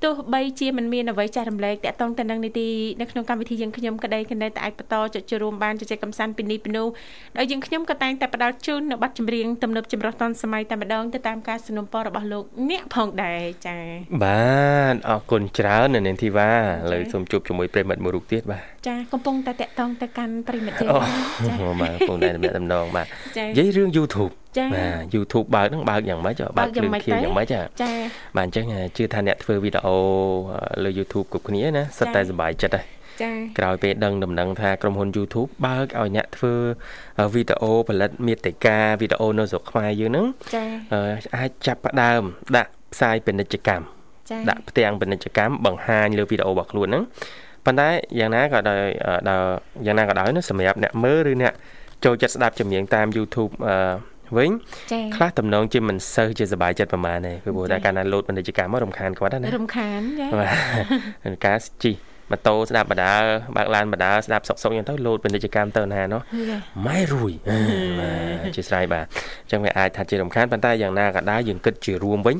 [0.03, 2.69] ទោះបីជាមិនមានអ្វីចាស់រំលែកតាក់ទងទៅនឹងនីតិ
[3.01, 6.87] នៅក្នុងកម្មវិធីយើងខ្ញុំក្តីក៏នៅតែអាចបន្តចុចចូលរួមបានជជែកកម្សាន្តពីនេះពីនោះ
[7.37, 13.77] ដោយយើងខ្ញុំក៏តែងតែផ្ដល់ជូននៅប័ណ្ណចម្រៀងទំនើបចម្រុះទាន់សម័យតែម្ដងទៅតាមការสนับสนุนរបស់លោកអ្នកផងដែរចា
[14.23, 14.47] បា
[14.93, 16.59] ទអរគុណច្រើននៅនាងធីវ៉ាឥ
[16.91, 20.89] ឡូវសូមជួបជាមួយប្រិយមិត្តមួយរូបទៀតបាទចាកំពុងតែតាក់ទងទៅកាន់ប្រិយមិត្តយើង
[21.47, 27.60] ចាបាទកំពុងតែតំណងបាទនិយាយរឿង YouTube ចាបាទ YouTube បើកហ្នឹងបើកយ៉ាងម៉េចបើកភ្លើងខៀវយ៉ាងម៉េចចា
[28.36, 29.96] បាទអញ្ចឹងជឿថាអ្នកធ្វើវីដេអូ
[30.84, 32.86] លើ YouTube គ្រប់គ្នាណាសិតតែសប្បាយចិត្តហើយ
[33.22, 36.54] ចា៎ក្រោយពេលដឹងដំណឹងថាក្រុមហ៊ុន YouTube បើកឲ្យអ្នកធ្វើ
[37.34, 40.68] វីដេអូផលិតមាតិកាវីដេអូនៅស្រុកខ្មែរយើងហ្នឹងចា៎
[41.36, 42.22] អាចចាប់ផ្ដើម
[42.56, 43.84] ដាក់ផ្សាយពាណិជ្ជកម្ម
[44.50, 47.04] ដាក់ផ្ទាំងពាណិជ្ជកម្មបង្ហាញលើវីដេអូរបស់ខ្លួនហ្នឹង
[47.64, 47.88] ប៉ុន្តែ
[48.18, 48.82] យ៉ាងណាក៏ដោយ
[49.28, 49.46] ដល់
[49.86, 51.52] យ៉ាងណាក៏ដោយណាសម្រាប់អ្នកមើលឬអ្នក
[52.04, 53.76] ចូលចិត្តស្ដាប់ចម្រៀងតាម YouTube អឺ
[54.37, 54.51] វិញ
[55.15, 60.47] ខ្លះតំណងជាមិនសូវជាសบายចិត្តប្រហែលទេពីព្រោះតែកាលណាលោតពាណិជ្ជកម្មមករំខានគាត់ណារំខានចាបា
[61.33, 61.93] ទការជី
[62.31, 63.11] ម៉ូតូស្ដាប់បដា
[63.55, 66.21] បើកឡានបដាស្ដាប់សុកសុកយ៉ាងទៅលោតពាណិជ្ជកម្មទៅណាណោះ
[66.87, 67.31] ម៉ែរួយ
[67.99, 69.05] បាទជាស្រ័យបាទ
[69.43, 72.37] អញ្ចឹងវាអាចថាជារំខានប៉ុន្តែយ៉ាងណាក៏ដោយយើងគិតជារួមវិញ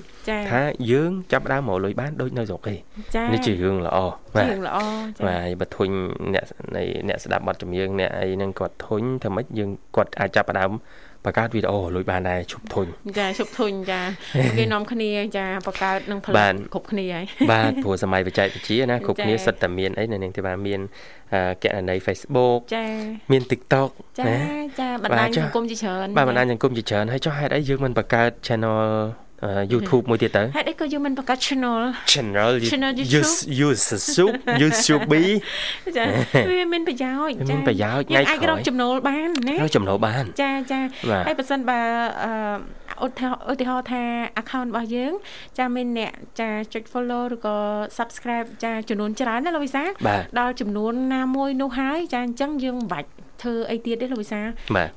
[0.51, 2.75] ថាយើងចាប់ដើមមកលុយបានដូចនៅស្រុកគេ
[3.33, 3.97] នេះជារឿងល្អ
[4.35, 4.77] បាទរឿងល្អ
[5.17, 5.89] ចា៎បាទបើធុញ
[6.33, 6.45] អ្នក
[7.07, 10.71] អ្នកស្ដាប់បទចម្រៀងអ្នកអីហ្នឹងគាត់ធុញធ្វើម៉េចយើងគាត់អាចចាប់ដើម
[11.24, 12.86] បង្កើតវីដេអូលុយបានដែរឈប់ធុញ
[13.18, 14.00] ចាឈប់ធុញចា
[14.58, 20.80] គេនាំគ្នាចាបង្កើតនឹងផលិតគ្រប់គ្នាហើយបាទព្រោះសម័យបច្ចេកវិទ្យាណាគ្រប់គ្នាសិតតែមានអីនៅនឹងទេបាទមាន
[21.62, 22.86] គណនី Facebook ចា
[23.32, 24.34] មាន TikTok ចា
[24.80, 28.78] ចាបណ្ដាញសង្គមជាច្រើនបាទបណ្ដាញសង្គមជាច្រើនហើយចុះហេតុអីយើងមិនបង្កើត channel
[29.72, 31.80] YouTube មួយទៀតទៅហេតុអីក៏យើងមិនបង្កើត channel
[32.12, 32.50] channel
[33.20, 35.02] use use YouTube YouTube
[35.96, 36.04] ចា
[36.50, 40.80] វាមានប្រយោជន៍ចាមានប្រយោជន៍ថ្ងៃក្រោយអាចរកចំណូលបានណារកចំណូលបាន ចាចា
[41.26, 41.80] ហើយបើសិនបើ
[42.22, 42.32] អឺ
[43.06, 44.02] ឧទាហរណ៍ថា
[44.42, 45.12] account របស់យើង
[45.58, 47.56] ចាមានអ្នកចាចុច follow ឬក៏
[47.98, 49.82] subscribe ចាចំនួនច្រើនណាលោកវិសា
[50.40, 53.08] ដល់ចំនួនណាមួយនោះហើយចាអញ្ចឹងយើងមិនបាច់
[53.42, 54.40] ធ្វើអីទៀតទេលោកវិសា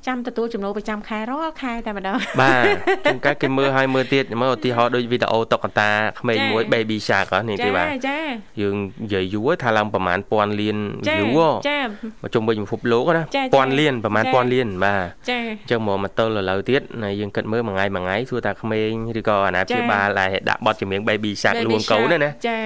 [0.06, 2.64] ចាំទទួលចំណូលប្រចាំខែរាល់ខែតែម្ដងបាទ
[3.04, 8.18] ជួនកាលគេមើលឲ្យមើលទៀតមើលឧទាហរណ៍ដូចវីដេអូតុក្កតាក្មេងមួយ Baby Shark នេះទេបាទចាចា
[8.60, 11.28] យើងនិយាយយូរថាឡើងប្រហែលពាន់លាន view
[11.68, 11.88] ចាម
[12.22, 13.22] កជុំវិញពិភពលោកណា
[13.54, 16.82] ពាន់លានប្រហែលពាន់លានបាទចាអញ្ចឹងមកមកទល់ឥឡូវទៀត
[17.20, 22.58] យើងគិតមើលមួយថ្ងៃមួយថ្ងៃសួរថាក្មេងឬក៏អាណាព្យាបាលដែលដាក់បទចម្រៀង Baby Shark លួងកូនណាចា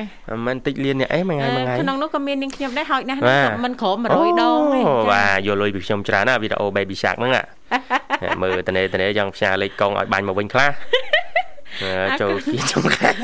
[0.47, 3.21] មិនតិចលាននេះអីមួយថ្ងៃមួយថ្ងៃក្នុងនោះក៏មាននាងខ្ញុំដែរហើយណាស់
[3.65, 4.81] មិនក្រោម100ដងទេ
[5.13, 7.33] បាទយកលុយពីខ្ញុំច្រើនណាវីដេអូ Baby Shark ហ្នឹង
[8.43, 10.71] មើលតនេតនេចង់ផ្ញើលេខកងឲ្យបាញ់មកវិញខ្លះ
[12.21, 13.15] ចូលគៀចុងខាង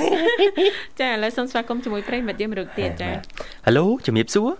[1.01, 3.11] ចាឥឡូវសូមស្វាគមន៍ជាមួយប្រិមិត្តយើងមួយរូបទៀតចា
[3.67, 4.51] ហៅឡូជំរាបសួរ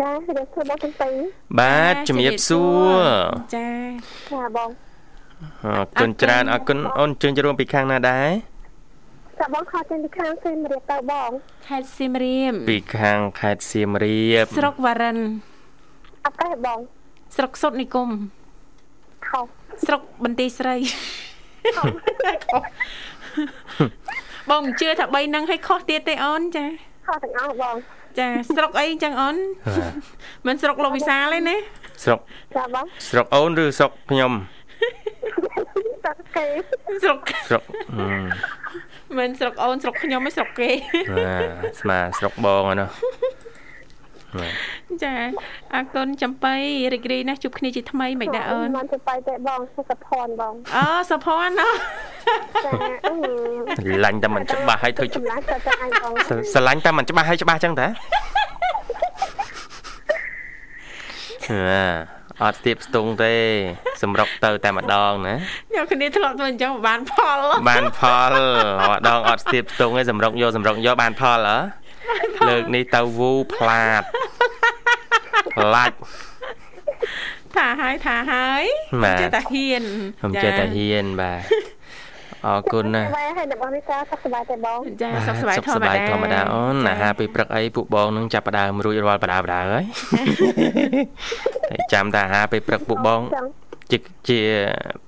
[0.00, 1.14] ចាជំរាបសួរបងទាំងពីរ
[1.60, 3.00] បាទជំរាបសួរ
[3.56, 3.68] ចា
[4.32, 4.70] ចាបង
[5.64, 8.30] អរគុណច្រើនអរគុណអូនជើញចូលរួមពីខាងណាដែរ
[9.40, 11.30] ចាបងខោចេញពីខាងសៀមរាបទៅបង
[11.68, 15.18] ខេត្តសៀមរាបពីខាងខេត្តសៀមរាបស្រុកវ៉ារិន
[16.24, 16.80] អត់ទេបង
[17.36, 18.10] ស្រុកសុតនិគម
[19.28, 19.46] ខុស
[19.86, 20.76] ស្រុកបន្ទាយស្រី
[24.50, 26.64] បងជឿថា3នឹងឲ្យខុសទៀតទេអូនចា
[27.06, 27.76] ខុសទាំងអស់បង
[28.18, 29.36] ចាស្រុកអីចឹងអូន
[30.46, 31.56] មិនស្រុកលោកវិសាលទេណា
[32.04, 32.20] ស្រុក
[32.56, 34.32] ចាបងស្រុកអូនឬស្រុកខ្ញុំ
[36.02, 36.46] ស្រុកគេ
[37.02, 37.62] ស្រុកស្រុក
[39.18, 40.70] មិនស្រុកអូនស្រុកខ្ញុំឯស្រុកគេ
[41.16, 41.38] បា
[41.72, 42.90] ទស្មាស្រុកបងហ្នឹង
[45.04, 45.14] ចា
[45.74, 46.54] អរគុណចំបៃ
[46.94, 51.68] រីករាយណាស់ជួបគ្នាជាថ្មីមិនដែរអូនមិនចំបៃទេបងសុភ័ណ្ឌបងអូសុភ័ណ្ឌណា
[53.78, 55.40] ស្រឡាញ់តែមិនច្បាស់ឲ្យធ្វើច្បាស់
[56.52, 57.88] ស្រឡាញ់តែមិនច្បាស់ឲ្យច្បាស់ចឹងតា
[62.42, 63.34] អត់ស្ទាបស្ទង់ទេ
[64.02, 65.34] សម្រុកទៅតែម្ដងណា
[65.76, 68.32] យកគ្នាធ្លាប់ធ្វើអញ្ចឹងបានផលបានផល
[68.90, 71.83] ម្ដងអត់ស្ទាបស្ទង់ទេសម្រុកយកសម្រុកយកបានផលហ៎
[72.48, 74.02] លើកនេះទៅវូផ្លាត
[75.54, 75.96] ផ្លាច់
[77.56, 78.64] ថាហើយថាហើយ
[79.20, 79.82] ចេះតែហ៊ាន
[80.20, 81.40] ខ្ញុំចេះតែហ៊ានបាទ
[82.46, 89.84] អរគុណណាស់បាទហើយរបស់នេះតាសុខសប្បាយទេបងចាសុខសប្បាយធម្មតាសុខសប្បាយធម្មតាអូនអាហារពេលព្រឹកអីពួកបងនឹងចាប់ផ្ដើមរួចរាល់បដាបដាហើយ
[91.70, 93.20] តែចាំតែអាហារពេលព្រឹកពួកបង
[93.92, 94.40] ជាជា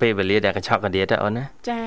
[0.00, 1.80] ពេលវេលាដែលកញ្ឆក់កណ្ដៀតអូនណាចា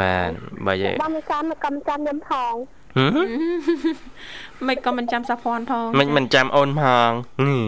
[0.00, 0.30] បាទ
[0.66, 2.52] បើយបងមិនចាំកំចាំខ្ញុំផង
[2.85, 7.10] ហឹ មមិនក៏មិនចាំសាភ័ណ្ឌផងមិនមិនចាំអូនផង
[7.46, 7.64] នេះ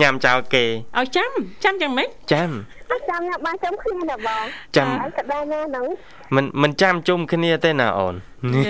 [0.00, 0.64] ញ៉ាំចោលគេ
[0.98, 1.30] ឲ្យចាំ
[1.64, 2.50] ចាំយ៉ាងម៉េចចាំ
[2.90, 4.44] អត់ចាំអ្នកបានចាំគ្នាណាបង
[4.76, 5.86] ចាំហើយកដែរណាហ្នឹង
[6.34, 8.14] មិនមិនចាំជុំគ្នាទេណាអូន
[8.52, 8.64] នេះ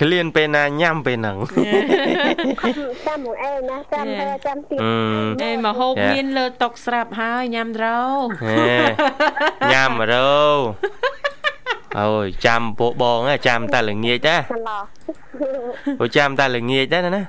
[0.00, 1.36] ក្លៀនពេលណាញ៉ាំពេលហ្នឹង
[3.06, 4.92] ចាំមួយអេណាចាំទៅចាំទៀតអឺ
[5.42, 8.00] អេមកហូបចាមានលើតុកស្រាប់ហើយញ៉ាំត្រោ
[8.44, 8.66] ហេ
[9.72, 10.36] ញ៉ាំរោ
[11.98, 14.82] អូយចាំពួកបងហ៎ចាំតែល្ងាចណាមិនឡោះ
[16.00, 17.22] អូចាំតែល្ងាចដែរណា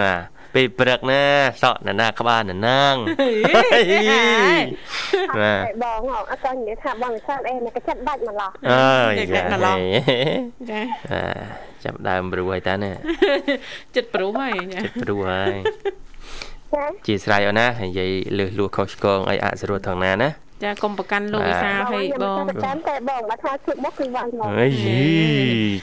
[0.00, 0.20] បាទ
[0.54, 1.22] ពេលព្រឹកណា
[1.62, 2.94] សក់ណាណាក្បាលណាណាង
[5.38, 6.00] បាទតែបង
[6.30, 9.76] អត់ក៏និយាយថាបងវិសាលអេណាក៏ចិត្តដាច់មិនឡោះអើយចាចាណាឡោះ
[10.70, 10.80] ចា
[11.12, 11.22] អា
[11.84, 12.92] ចាប់ដើមព្រួយតាណា
[13.96, 15.58] ចិត្តព្រោះហើយចាព្រួយហើយ
[16.74, 20.28] ចាជាស្រ័យអូនណានិយាយលឺលួខុសឆ្គងអីអសរោះថងណាណា
[20.62, 24.68] ចាកុំប្រកាន់លោកវិសាលហើយបងចាំតែបងបើថាជិះមកគឺវាយមកអី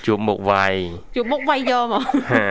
[0.06, 0.76] ជួបមុខវាយ
[1.16, 2.46] ជួបមុខវាយយកមកហា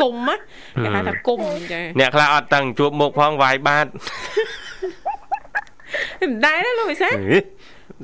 [0.00, 0.36] គុំណា
[0.84, 1.38] គេហៅថាគុំ
[1.72, 3.90] ចាអ្នកខ្លះអត់តាំងជួបមុខផងវាយបាត់
[6.20, 7.38] មិនដែរទេលោកវិសាលអឺ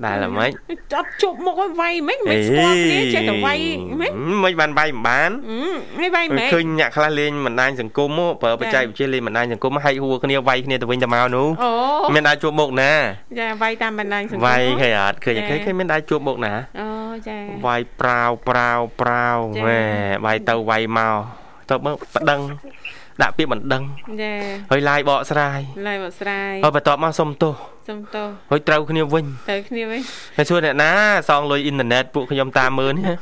[0.05, 0.51] ដែលល្មិច
[0.95, 3.59] អត់ជួបមុខឲ្យវាយមិនមិនស្គាល់គ្នាចេះតែវាយ
[4.01, 4.13] មិន
[4.45, 5.61] មិនបានវាយមិនបានអឺ
[5.99, 12.93] ហើយវាយមិនឃើញអ្នកខ្លះលេងបណ្ដាញសង្គមមកប្រើបច្ចេកវិទ្យាលេងបណ្ដាញសង្គមហែកហួរគ្នាវាយគ្នាទៅវិញទៅមកនោះអូមានអាចជួបមុខណា
[13.41, 16.89] ចាវាយតាមបណ្ដាញសង្គមវាយឃើញអត់ឃើញចាឃើញឃើញមានអាចជួបមុខណាអូ
[17.29, 19.81] ចាវាយប្រាវប្រាវប្រាវចាម៉ែ
[20.27, 21.15] វាយទៅវាយមក
[21.71, 22.41] ទៅមើលបដិង
[23.23, 23.83] ដាក់ពាក្យបណ្ដឹង
[24.23, 24.35] ចា
[24.71, 27.55] ហើយឡាយបកស្រាយឡាយបកស្រាយហើយបន្ទាប់មកសុំទោស
[27.89, 30.01] សុំទោសហើយត្រូវគ្នាវិញទៅគ្នាវិញ
[30.37, 30.91] ហើយសួរអ្នកណា
[31.29, 33.17] សងលុយអ៊ីនធឺណិតពួកខ្ញុំតាមមើលនេះ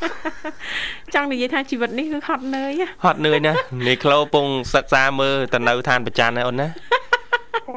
[1.14, 6.68] ចង់និយាយថាជីវិតនេះគឺហត់នឿយណាហត់នឿយណាស់នេះក្លោពងសិក្សាមើលទៅនៅឋានប្រច័នហើយអូនណា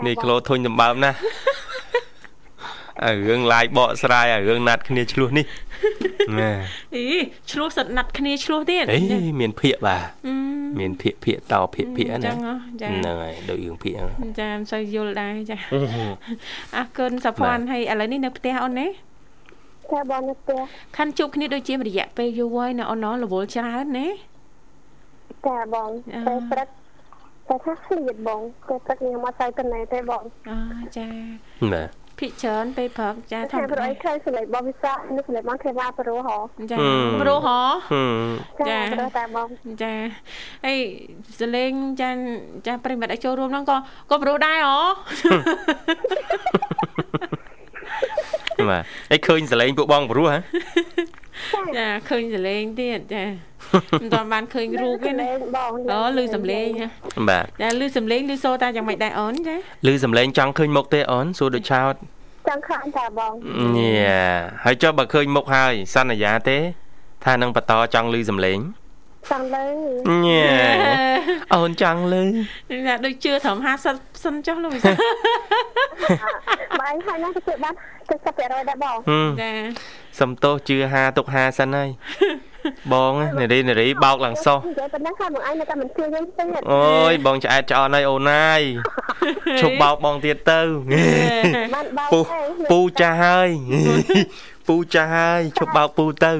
[0.07, 1.17] នេះក្លោធុញដំបើមណាស់
[3.03, 5.64] អារឿងឡាយបកស្រាយអារឿងណាត់គ្នាឆ្លោះនេះណែ
[6.95, 7.05] អី
[7.51, 8.99] ឆ្លោះសិតណាត់គ្នាឆ្លោះទៀតអេ
[9.41, 10.35] មានភាកបាទអឺ
[10.79, 15.57] មានភាកភាកតភាកភាកអញ្ចឹណាងហ៎ចាហ្នឹងហើយដូចរឿងភាកហ្នឹងចាមិនសូវយល់ដែរចា
[16.77, 18.87] អរគុណសាភ័ណ្ឌហើយឥឡូវនេះនៅផ្ទះអូនណា
[19.91, 20.59] តែបងនៅផ្ទះ
[20.97, 24.07] ខាន់ជួបគ្នាដូចជារយៈពេលយូរហើយណាអូនណររវល់ច្រើនណា
[25.45, 26.67] តែបងអ่าតែព្រឹក
[27.47, 30.57] តែថាឃ្លាតបងតែព្រឹកខ្ញុំអត់ទៅទៅណែទេបងអូ
[30.97, 31.07] ចា
[31.73, 36.37] បាទ ភិកច្រើនពេលព្រឹកចាធតែម្មព្រោះតាអីឃើញសលេងបងវិសាលនេះសលេងបងទេវ៉ាប្រូហ៎
[36.71, 36.77] ចា
[37.21, 39.47] ព្រោះហ៎ហឹមចាចាព្រោះតែបង
[39.83, 39.93] ចា
[40.65, 40.77] ហើយ
[41.41, 42.09] សលេងចា
[42.67, 43.77] ចាប្រិមិត្តឲ្យចូលរួមហ្នឹងក៏
[44.11, 44.79] ក៏ប្រុសដែរហ៎
[48.69, 50.39] បាទអីឃើញសលេងពួកបងព្រោះហ៎
[51.77, 53.23] ចាឃើញសលេងទៀតចា
[54.01, 56.87] មិនទាន់បានឃើញរូបទេណាបងអូឮសំលេងណា
[57.29, 59.55] បាទចាឮសំលេងឮសូរតាយ៉ាងម៉េចដែរអូនចា
[59.87, 61.93] ឮសំឡេងចង់ឃើញមុខទេអូនសួរដូចឆោត
[62.47, 63.33] ចង់ខានតែបង
[63.77, 64.23] ញ៉ា
[64.63, 66.57] ហើយចុះបើឃើញមុខហើយសន្យាទេ
[67.25, 68.59] ថានឹងបន្តចង់ឮសំឡេង
[69.31, 69.65] ចង់លើ
[70.25, 70.49] ញ៉ា
[71.53, 72.15] អូនចង់ឮ
[72.87, 73.57] ចាដូចជឿត្រឹម
[73.91, 74.95] 50សិនចុះលោកវិសាល
[76.79, 77.73] បងឯងហើយណាទៅបាន
[78.15, 79.51] 70%ដែរបងហឹមចា
[80.19, 81.89] សំទោសជឿ5ទុក5សិនហើយ
[82.93, 88.61] បងនារីនារីបោកឡើងសោះនិយាយប៉ុណ្ណឹងហើយបងឯងនៅតែមិនជឿយើងទៀតអូយបងឆ្អែតឆ្អន់ហើយអូនណាយ
[89.61, 90.61] ឈប់បោកបងទៀតទៅ
[91.73, 92.39] បានបងពូទេ
[92.71, 93.49] ពូចាស់ហើយ
[94.67, 96.31] ពូចាស់ហើយឈប់បោកពូទៅ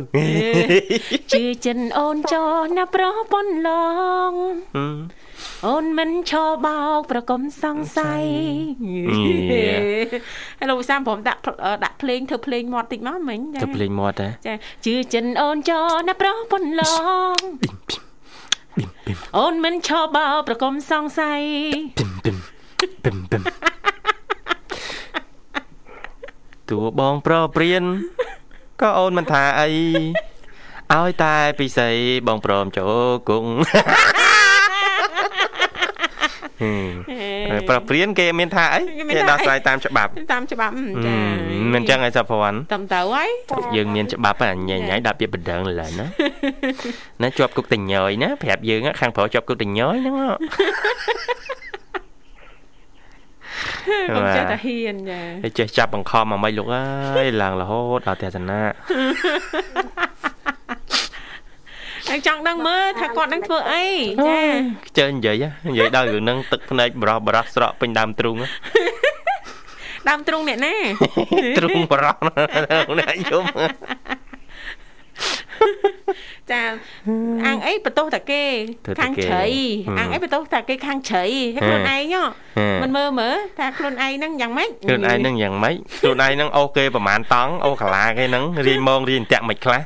[1.31, 2.45] ជឿចិនអូនចោ
[2.77, 3.69] ណាប្រុសប៉ុនឡ
[4.29, 4.33] ង
[4.75, 4.95] ហឹម
[5.67, 8.23] អូនមិនឈរបោកប្រកុំសង្ស័យ
[9.25, 9.65] យេ
[10.59, 11.39] ហើយលោកវិសាលព្រមដាក់
[11.83, 14.53] ដាក់ភ្លេងធ្វើភ្លេងមាត់តិចមកមិញចាទៅភ្លេងមាត់ហ៎ចា
[14.85, 16.83] ជឿចិនអូនចោណាប្រុសប៉ុនឡ
[17.35, 21.41] ងពីមពីមអូនមិនឈរបោកប្រកុំសង្ស័យ
[21.97, 22.38] ពីមពីម
[23.03, 23.43] ពីមពីម
[26.69, 27.84] តួបងប្រព្រៀន
[28.82, 29.69] ក៏អូនមិនថាអី
[30.93, 31.89] ឲ្យតែពិសី
[32.28, 32.95] បងព្រមចូល
[33.30, 33.51] គង់
[36.62, 38.80] ហឹមប្រព្រៀនគេមានថាអី
[39.13, 43.30] គេដោះស្រាយតាមច្បាប់តាមច្បាប់អឺហឹចាមមិនចឹងឲ្យសាភ័ណ្ឌតាមទៅហើយ
[43.75, 46.06] យើងមានច្បាប់ហ្នឹងញ៉ៃញ៉ៃដាក់ពាក្យបណ្ដឹងឡើយណា
[47.21, 50.30] ណាជាប់គុកតញយណាប្រាប់យើងខាងប្រុសជាប់គុកតញយហ្នឹងហ៎
[54.15, 58.62] កុំចេះតែហ៊ានចាហើយចេះចាប់បង្ខំមកមិនលោកអើយឡើងរហូតដល់ទស្សនៈ
[62.10, 63.86] ហើយចង់ដឹងមើលថាគាត់នឹងធ្វើអី
[64.27, 64.40] ចា
[64.88, 68.50] ខ្ជិលនិយាយហ៎និយាយដល់រឿងហ្នឹងទឹកភ្នែកបរោះបរោះស្រក់ពេញដើមទ្រូងហ៎
[70.10, 70.75] ដើមទ្រូងអ្នកណា
[71.58, 72.17] ទ្រូងបរោះ
[73.00, 73.46] ណាយំ
[76.51, 76.62] ចា
[77.45, 78.43] អាងអីបន្ទោសតាគេ
[78.85, 79.43] ធ្វើតាខាងគេជ្រៃ
[79.87, 81.23] ហឹមអាងអីបន្ទោសតាគេខាងជ្រៃ
[81.56, 82.23] ហើយខ្លួនឯងហ៎
[82.58, 89.81] ហេមិនមើលមើលថាខ្លួនឯងហ្នឹងយ៉ាងម៉េចខ្លួនឯងនឹងយ៉ាងម៉េចខ្លួនឯងនឹងអូគេប្រហែលតង់អូកាឡាគេនឹងរៀងម៉ងរៀងតាក់មិនខ្លះ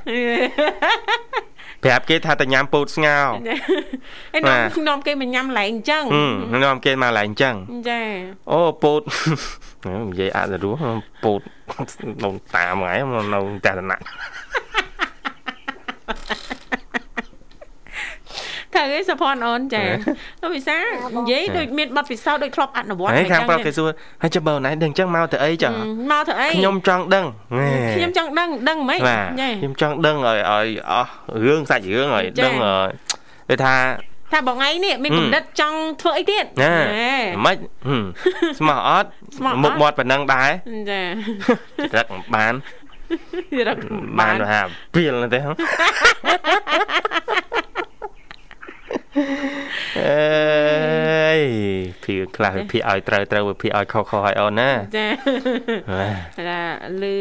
[1.84, 3.28] ប្រាប់គេថាតែញ៉ាំពោតស្ងោរ
[4.34, 6.03] ហើយបានាំទនាំគេមកញ៉ាំឡែងអញ្ចឹង
[6.51, 7.55] ហឹមនាំគេមកឡើងអញ្ចឹង
[7.89, 8.01] ចា
[8.51, 9.01] អូពោត
[9.86, 10.80] និយាយអត់ទៅរស់
[11.24, 11.41] ពោត
[12.24, 12.93] នៅតាមថ្ងៃ
[13.34, 19.84] នៅតាតណៈត្រូវឯងសុផនអូនចា
[20.41, 20.78] លោកវិសា
[21.18, 23.89] និយាយដូចមានប័ណ្ណពិសោធន៍ដូចធ្លាប់អនុវត្តហើយខាងប្រុសគេទេសួរ
[24.22, 25.74] ហើយចាំបើណៃដឹងអញ្ចឹងមកទៅអីចឹង
[26.12, 27.26] មកទៅអីខ្ញុំចង់ដឹង
[27.57, 31.12] ណែខ្ញុំចង់ដឹងដឹងហ្មងបាទចាខ្ញុំចង់ដឹងឲ្យឲ្យអស់
[31.43, 32.89] រឿងសាច់រឿងឲ្យចាដឹងឲ្យ
[33.49, 33.76] គេថា
[34.32, 37.14] ថាបងឯងនេះមានហឹមគំនិតចង់ធ្វើអីទៀតណាណែ
[37.45, 37.57] មិន
[37.88, 38.03] ហឹម
[38.60, 40.49] ស្មោះអត់ស្មោះអត់មុខមាត់ប៉ុណ្ណឹងដែរ
[40.91, 41.01] ចា
[41.97, 42.53] រឹកមិនបាន
[43.68, 43.78] រក
[44.20, 44.62] បានទៅហា
[44.95, 45.51] ពីលទេហ៎
[49.99, 51.41] អេយ
[52.03, 55.07] ភីខ្លះវិភាគឲ្យត្រូវត្រូវវិភាគឲ្យខុសខុសឲ្យអូនណាចា
[55.93, 56.62] បាទថា
[57.03, 57.18] លឺ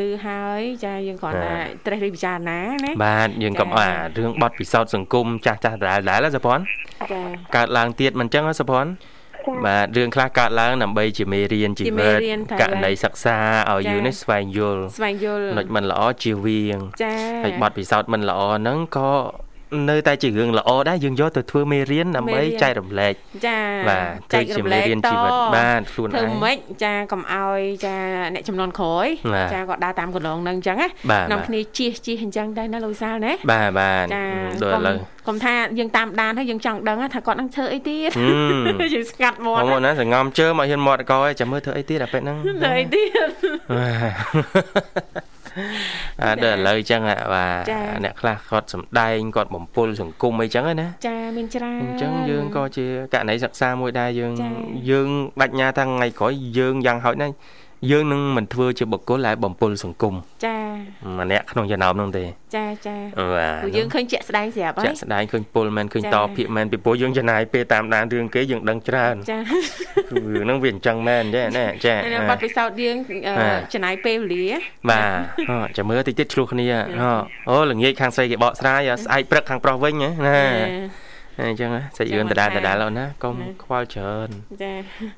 [0.00, 1.54] លឺហើយចាយើងគ្រាន់តែ
[1.86, 6.64] ត្រេះរិះពិចារណាណាបាទយើងកុំចា៎អារឿងបត់ពិសោធន៍សង្គមចាស់ចាស់ដដែលៗណាសុភ័ណ្ឌ
[7.12, 7.22] ចា
[7.56, 8.96] កើតឡើងទៀតមិនចឹងណាសុភ័ណ្ឌចា
[9.66, 13.36] បាទរឿងខ្លះកើតឡើងដើម្បីជាមេរៀនជីជាមេវិតរៀនត្រូវករណីសិក្សា
[13.70, 19.10] ឲ្យចា៎យូរនេះស្វែងយល់ស្វែងយល់ចំណុចមិនល្អជៀសវាងចាហើយបទពិសោធន៍មិនល្អហ្នឹងក៏
[19.90, 23.14] នៅតែជារឿងល្អដែរយើងយកទៅធ្វើមេរៀនដើម្បីចែករំលែក
[23.46, 23.58] ចា
[23.88, 27.94] បាទធ្វើជាមេរៀនជីវិតបាទខ្លួនធ្វើឯងម៉េចចាកុំឲ្យចា
[28.34, 34.24] អ្នកចំនួនក្រោយបាទចាគាត់ដើរតាមកន្លងនឹងអញ្ចឹងណាបាទនាំបាទគ្នាជៀសជៀសអញ្ចឹងដែរណាលោកវិសាលណាបាទបាទចា
[34.62, 34.96] ដល់ឥឡូវ
[35.28, 43.28] កុំថាយើងតាមដានហើយយើងចង់ដឹងថាគាត់នឹងធ្វើអីទៀតហឹមយើងស្ងាត់មាត់បងប្អូនណាសង្ងំជើមកហ៊ានមាត់កយចាំមើលធ្វើអីទៀតអាពេលហ្នឹងធ្វើអីទៀត
[43.72, 45.29] អា
[46.42, 54.52] ដល់ឥឡូវអញ្ចឹងអាបាទចា៎អ្នកខ្លះគាត់សំដែងគាត់បំពុលសង្គមអីចឹងណាចាមានច្រើនអញ្ចឹងយើងក៏ជាករណីសិក្សាមួយដែរយើងចា៎
[54.90, 55.08] យើង
[55.40, 57.34] បញ្ញាថាថ្ងៃក្រោយយើងយ៉ាងហោចណាស់
[57.88, 60.14] យើងនឹងមិនធ្វើជាបុគ្គលដែលបំពុលសង្គម
[60.44, 60.56] ចា
[61.18, 62.24] ម្នាក់ក្នុងចំណោមនោះទេ
[62.56, 62.96] ចាចា
[63.34, 69.38] បាទព្រោះយើងឃើញជាក់ស្ដែងស្រាប់ហើចាយក់ស្ដែងឃើញពុលមែនឃើញចា៎តភាកមែនពីព្រោះយើងចំណាយពេលតាមដានរឿងគេយើងដឹងច្រើនចា
[70.14, 74.46] រឿងហ្នឹងវាអញ្ចឹងមែនទេណែចាហើយនៅបាត់ពិសោធន៍យើងអឺបាទចំណាយពេលវេលា
[74.90, 75.10] បាទ
[75.50, 76.66] អចាំមើលតិចទៀតឆ្លោះគ្នា
[77.00, 77.02] អ
[77.50, 80.40] អូល្ងាចខាងស្រីគេបកស្រាយស្អែកព្រឹកខាងប្រុសវិញណាណា
[81.48, 84.28] អញ្ចឹងណាសាច់រឿងដដែលដដែលអូនណាកុំខ្វល់ច្រើន
[84.62, 84.74] ចា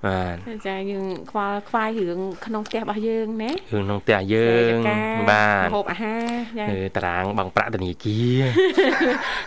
[0.07, 8.43] បាទចាយើងខ្វល់ខ្វាយរឿងក្នុងផ្ទះរបស់យើងណារឿងក្នុងផ្ទះយើងចាការបាទម្ហូបអាហារចាគឺតារាងបងប្រាក់ធនាគារ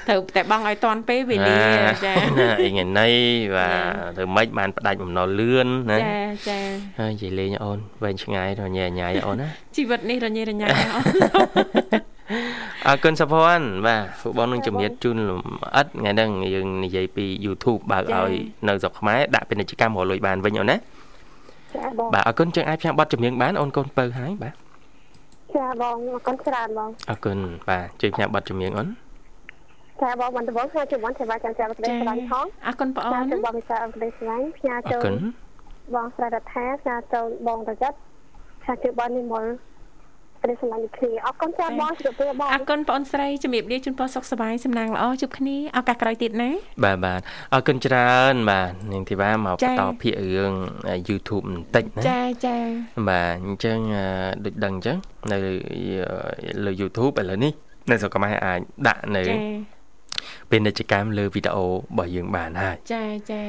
[0.07, 1.57] ត្រូវតែបងឲ្យតាន់ពេលវេលា
[2.05, 3.15] ចាណាអីថ្ងៃនេះ
[3.55, 6.13] បាទធ្វើម៉េចបានផ្ដាច់បំណុលលឿនណាចា
[6.49, 6.59] ចា
[6.99, 12.14] ហើយនិយាយលេងអូនវែងឆ្ងាយរញ៉ៃញ៉ៃអូនណាជីវិតនេះរញ៉េរញ៉ៃណាស់
[12.88, 18.33] អរគុណសុភ័ណ្ឌបាទពួកបងនឹងជំរាបជូនលម្អិតថ្ងៃហ្នឹងយើងនិយាយពី YouTube បើកឲ្យ
[18.67, 24.53] នៅស្រុកខ្មែរដាក់ពាណិជ្ជកម្មរកលុយបានវិញអូនណាចាបងបាទអរគុណចឹងអាចផ្សាយប័ណ្ណចម្រៀងបានអូនកូនពៅហើយបាទ
[25.55, 27.38] ចាបងអរគុណច្រើនបងអរគុណ
[27.69, 28.88] បាទជួយផ្សាយប័ណ្ណចម្រៀងអូន
[30.01, 35.15] ចាបងបន្តបងខ្ញុំជួបបងសេវាចាំចាំប្រទេសស្លាញ់ផងអរគុណបងអូចានជួបបងវិសាអប្រទេសស្លាញ់ផ្ញើអរចូលគុណ
[35.95, 37.97] បងស្រីរដ្ឋាផ្ញើចូលបងតចិត្ត
[38.63, 39.45] ផ្ញើជួបបងនិមល
[40.45, 46.49] ប្រទេសស្លាញ់គ្នាអរគុណចាបងជួបពេលបងអរគុណបងអូនស្រីជំរាបលាជូនពរសុខសប្បាយសំណាងល្អជួបគ្នាឱកាសក្រោយទៀតណា
[46.83, 47.21] បាទបាទ
[47.53, 50.53] អរគុណច្រើនបាទនាងធីវ៉ាមកចា៎បន្តភាគរឿង
[51.09, 52.57] YouTube បន្តិចណាចាចា
[53.09, 54.05] បាទអញ្ចឹងអឺ
[54.45, 54.97] ដូចដឹងអញ្ចឹង
[55.31, 55.37] នៅ
[56.65, 57.53] លើ YouTube ឥឡូវនេះ
[57.89, 59.37] នៅស្រុកខ្មែរអាចដាក់នៅចា
[60.49, 63.41] ពាណិជ្ជកម្មលើវីដេអូរបស់យើងបានហើយចាចា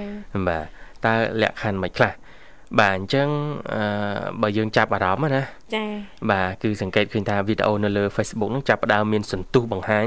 [0.48, 0.64] បាទ
[1.06, 2.12] តើលក្ខខណ្ឌមិនខ្លះ
[2.80, 3.28] បាទអញ្ចឹង
[3.74, 3.82] អឺ
[4.42, 5.42] បើយើងចាប់អារម្មណ៍ណា
[5.74, 5.84] ចា
[6.30, 10.06] បាទគឺសង្កេតឃើញថាវីដេអូនៅលើ Facebook ហ្នឹងចាប់ផ្ដើមមានសន្ទុះបង្ហាញ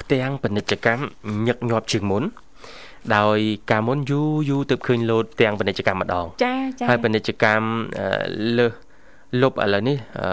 [0.00, 1.02] ផ្ទាំងពាណិជ្ជកម្ម
[1.46, 2.24] ញឹកញាប់ជាងមុន
[3.16, 3.38] ដោយ
[3.70, 7.66] ការមុនយូរយូរទើបឃើញលោតទាំងពាណិជ្ជកម្មម្ដងចាចាហើយពាណិជ្ជកម្ម
[8.00, 8.08] អឺ
[8.58, 8.72] លើស
[9.40, 10.28] លុបឥឡូវនេះអឺ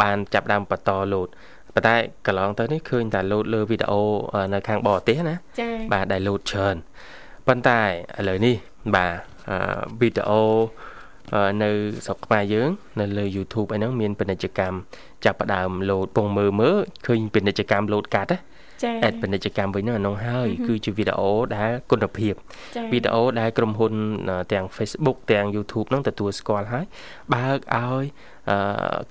[0.00, 1.28] បានចាប់ផ្ដើមបន្តលោត
[1.74, 4.02] ប៉ុន្តែកន្លងទៅនេះឃើញតែលោតលើវីដេអូ
[4.54, 6.76] នៅខាងបរទេសណាចាបាទដែលលោតច្រើន
[7.46, 7.80] ប៉ុន្តែ
[8.18, 8.54] ឥឡូវនេះ
[8.96, 9.35] បាទអឺ
[10.00, 10.42] វីដេអូ
[11.34, 11.70] អឺនៅ
[12.06, 12.68] ស្រុកខ្មែរយើង
[13.00, 14.76] នៅលើ YouTube អីហ្នឹងមានពាណិជ្ជកម្ម
[15.24, 16.76] ចាប់ផ្ដើមលោតពងមើលមើល
[17.06, 18.38] ឃើញពាណិជ្ជកម្មលោតកាត់ណា
[18.82, 22.34] ចាអេតពាណិជ្ជកម្មវិញហ្នឹងអានោះហើយគឺជាវីដេអូដែលគុណភាព
[22.76, 23.92] ចាវីដេអូដែលក្រុមហ៊ុន
[24.28, 26.84] អឺទាំង Facebook ទាំង YouTube ហ្នឹងទទួលស្គាល់ហើយ
[27.34, 28.04] បើកឲ្យ
[28.50, 28.56] អឺ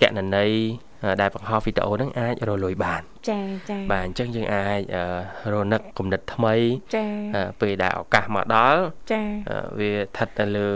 [0.01, 0.51] កណន័យ
[0.94, 3.39] អឺ ដែលបង្ហោះវីដេអូហ្នឹងអាចរកលុយបានចា
[3.69, 6.55] ចាបាទអញ្ចឹងយើងអាចអឺរនឹកគំនិតថ្មី
[6.95, 8.81] ចាអឺពេលដែលឱកាសមកដល់
[9.11, 10.69] ចាអឺវាស្ថិតនៅលើ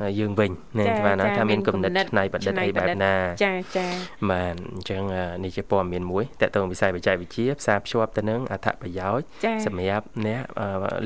[0.00, 3.14] អយើងវិញណាបាទណាថាមានគំនិតឆ្នៃប្រឌិតអីបែបណា
[3.44, 3.86] ចាចា
[4.30, 5.02] បាទអញ្ចឹង
[5.44, 9.24] នេះជាព័ត៌មានមួយតកតងវិស័យបច្ចេកវិទ្យាផ្សារភ្ជាប់ទៅនឹងអត្ថប្រយោជន៍
[9.66, 10.42] សម្រាប់អ្នក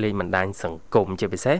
[0.03, 1.57] លេងបណ្ដាញសង្គមជាពិសេស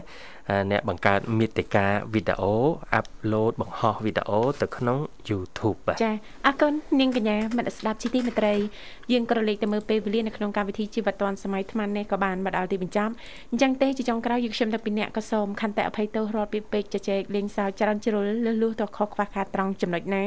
[0.71, 2.55] អ្នកបង្កើតមាតិកាវីដេអូ
[2.93, 4.97] អាប់ឡូតបង្ហោះវីដេអូទៅក្នុង
[5.29, 6.13] YouTube បាទចា
[6.45, 8.53] អរគុណនាងកញ្ញាមិត្តស្ដាប់ជីទីមេត្រី
[9.11, 13.13] យើងក៏លេខទៅមើលពេលវេលានៅក្នុងកម្មវិធីជីវិតឌွန်សម័យថ្មនេះក៏បានមកដល់ទីបញ្ចប់
[13.51, 20.25] អញ្ចឹងទេជាចុងក្រោយយើងខ្ញុំទាំងពីរអ្នកក៏សូមខន្តីអភ័យទោសរាល់ពីពេកជជែកលេងសើចច្រើនជ្រុលលឺលុះទៅខុសខ្វះខាតត្រង់ចំណុចណា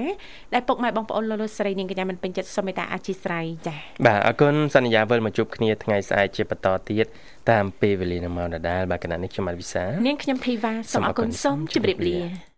[0.54, 7.06] ដែលពុកម៉ែបងប្អូនលោកលោកស្រីនាងកញ្ញាមិនពេញចិត្តសូមមេត្តាអធិស្ឋានចា៎បាទអរគុណសន្យាវិលមកជួបគ្នាថ្ងៃស្អែកជាបន្តទៀត
[7.50, 12.49] តាមពេលវេលានៅម៉ោងដដែលបាទគណៈនេះខ្ញុំបាទវិសានាងខ្ញុំធីវ៉ាសូមអរគុណសូមជម្រាបលា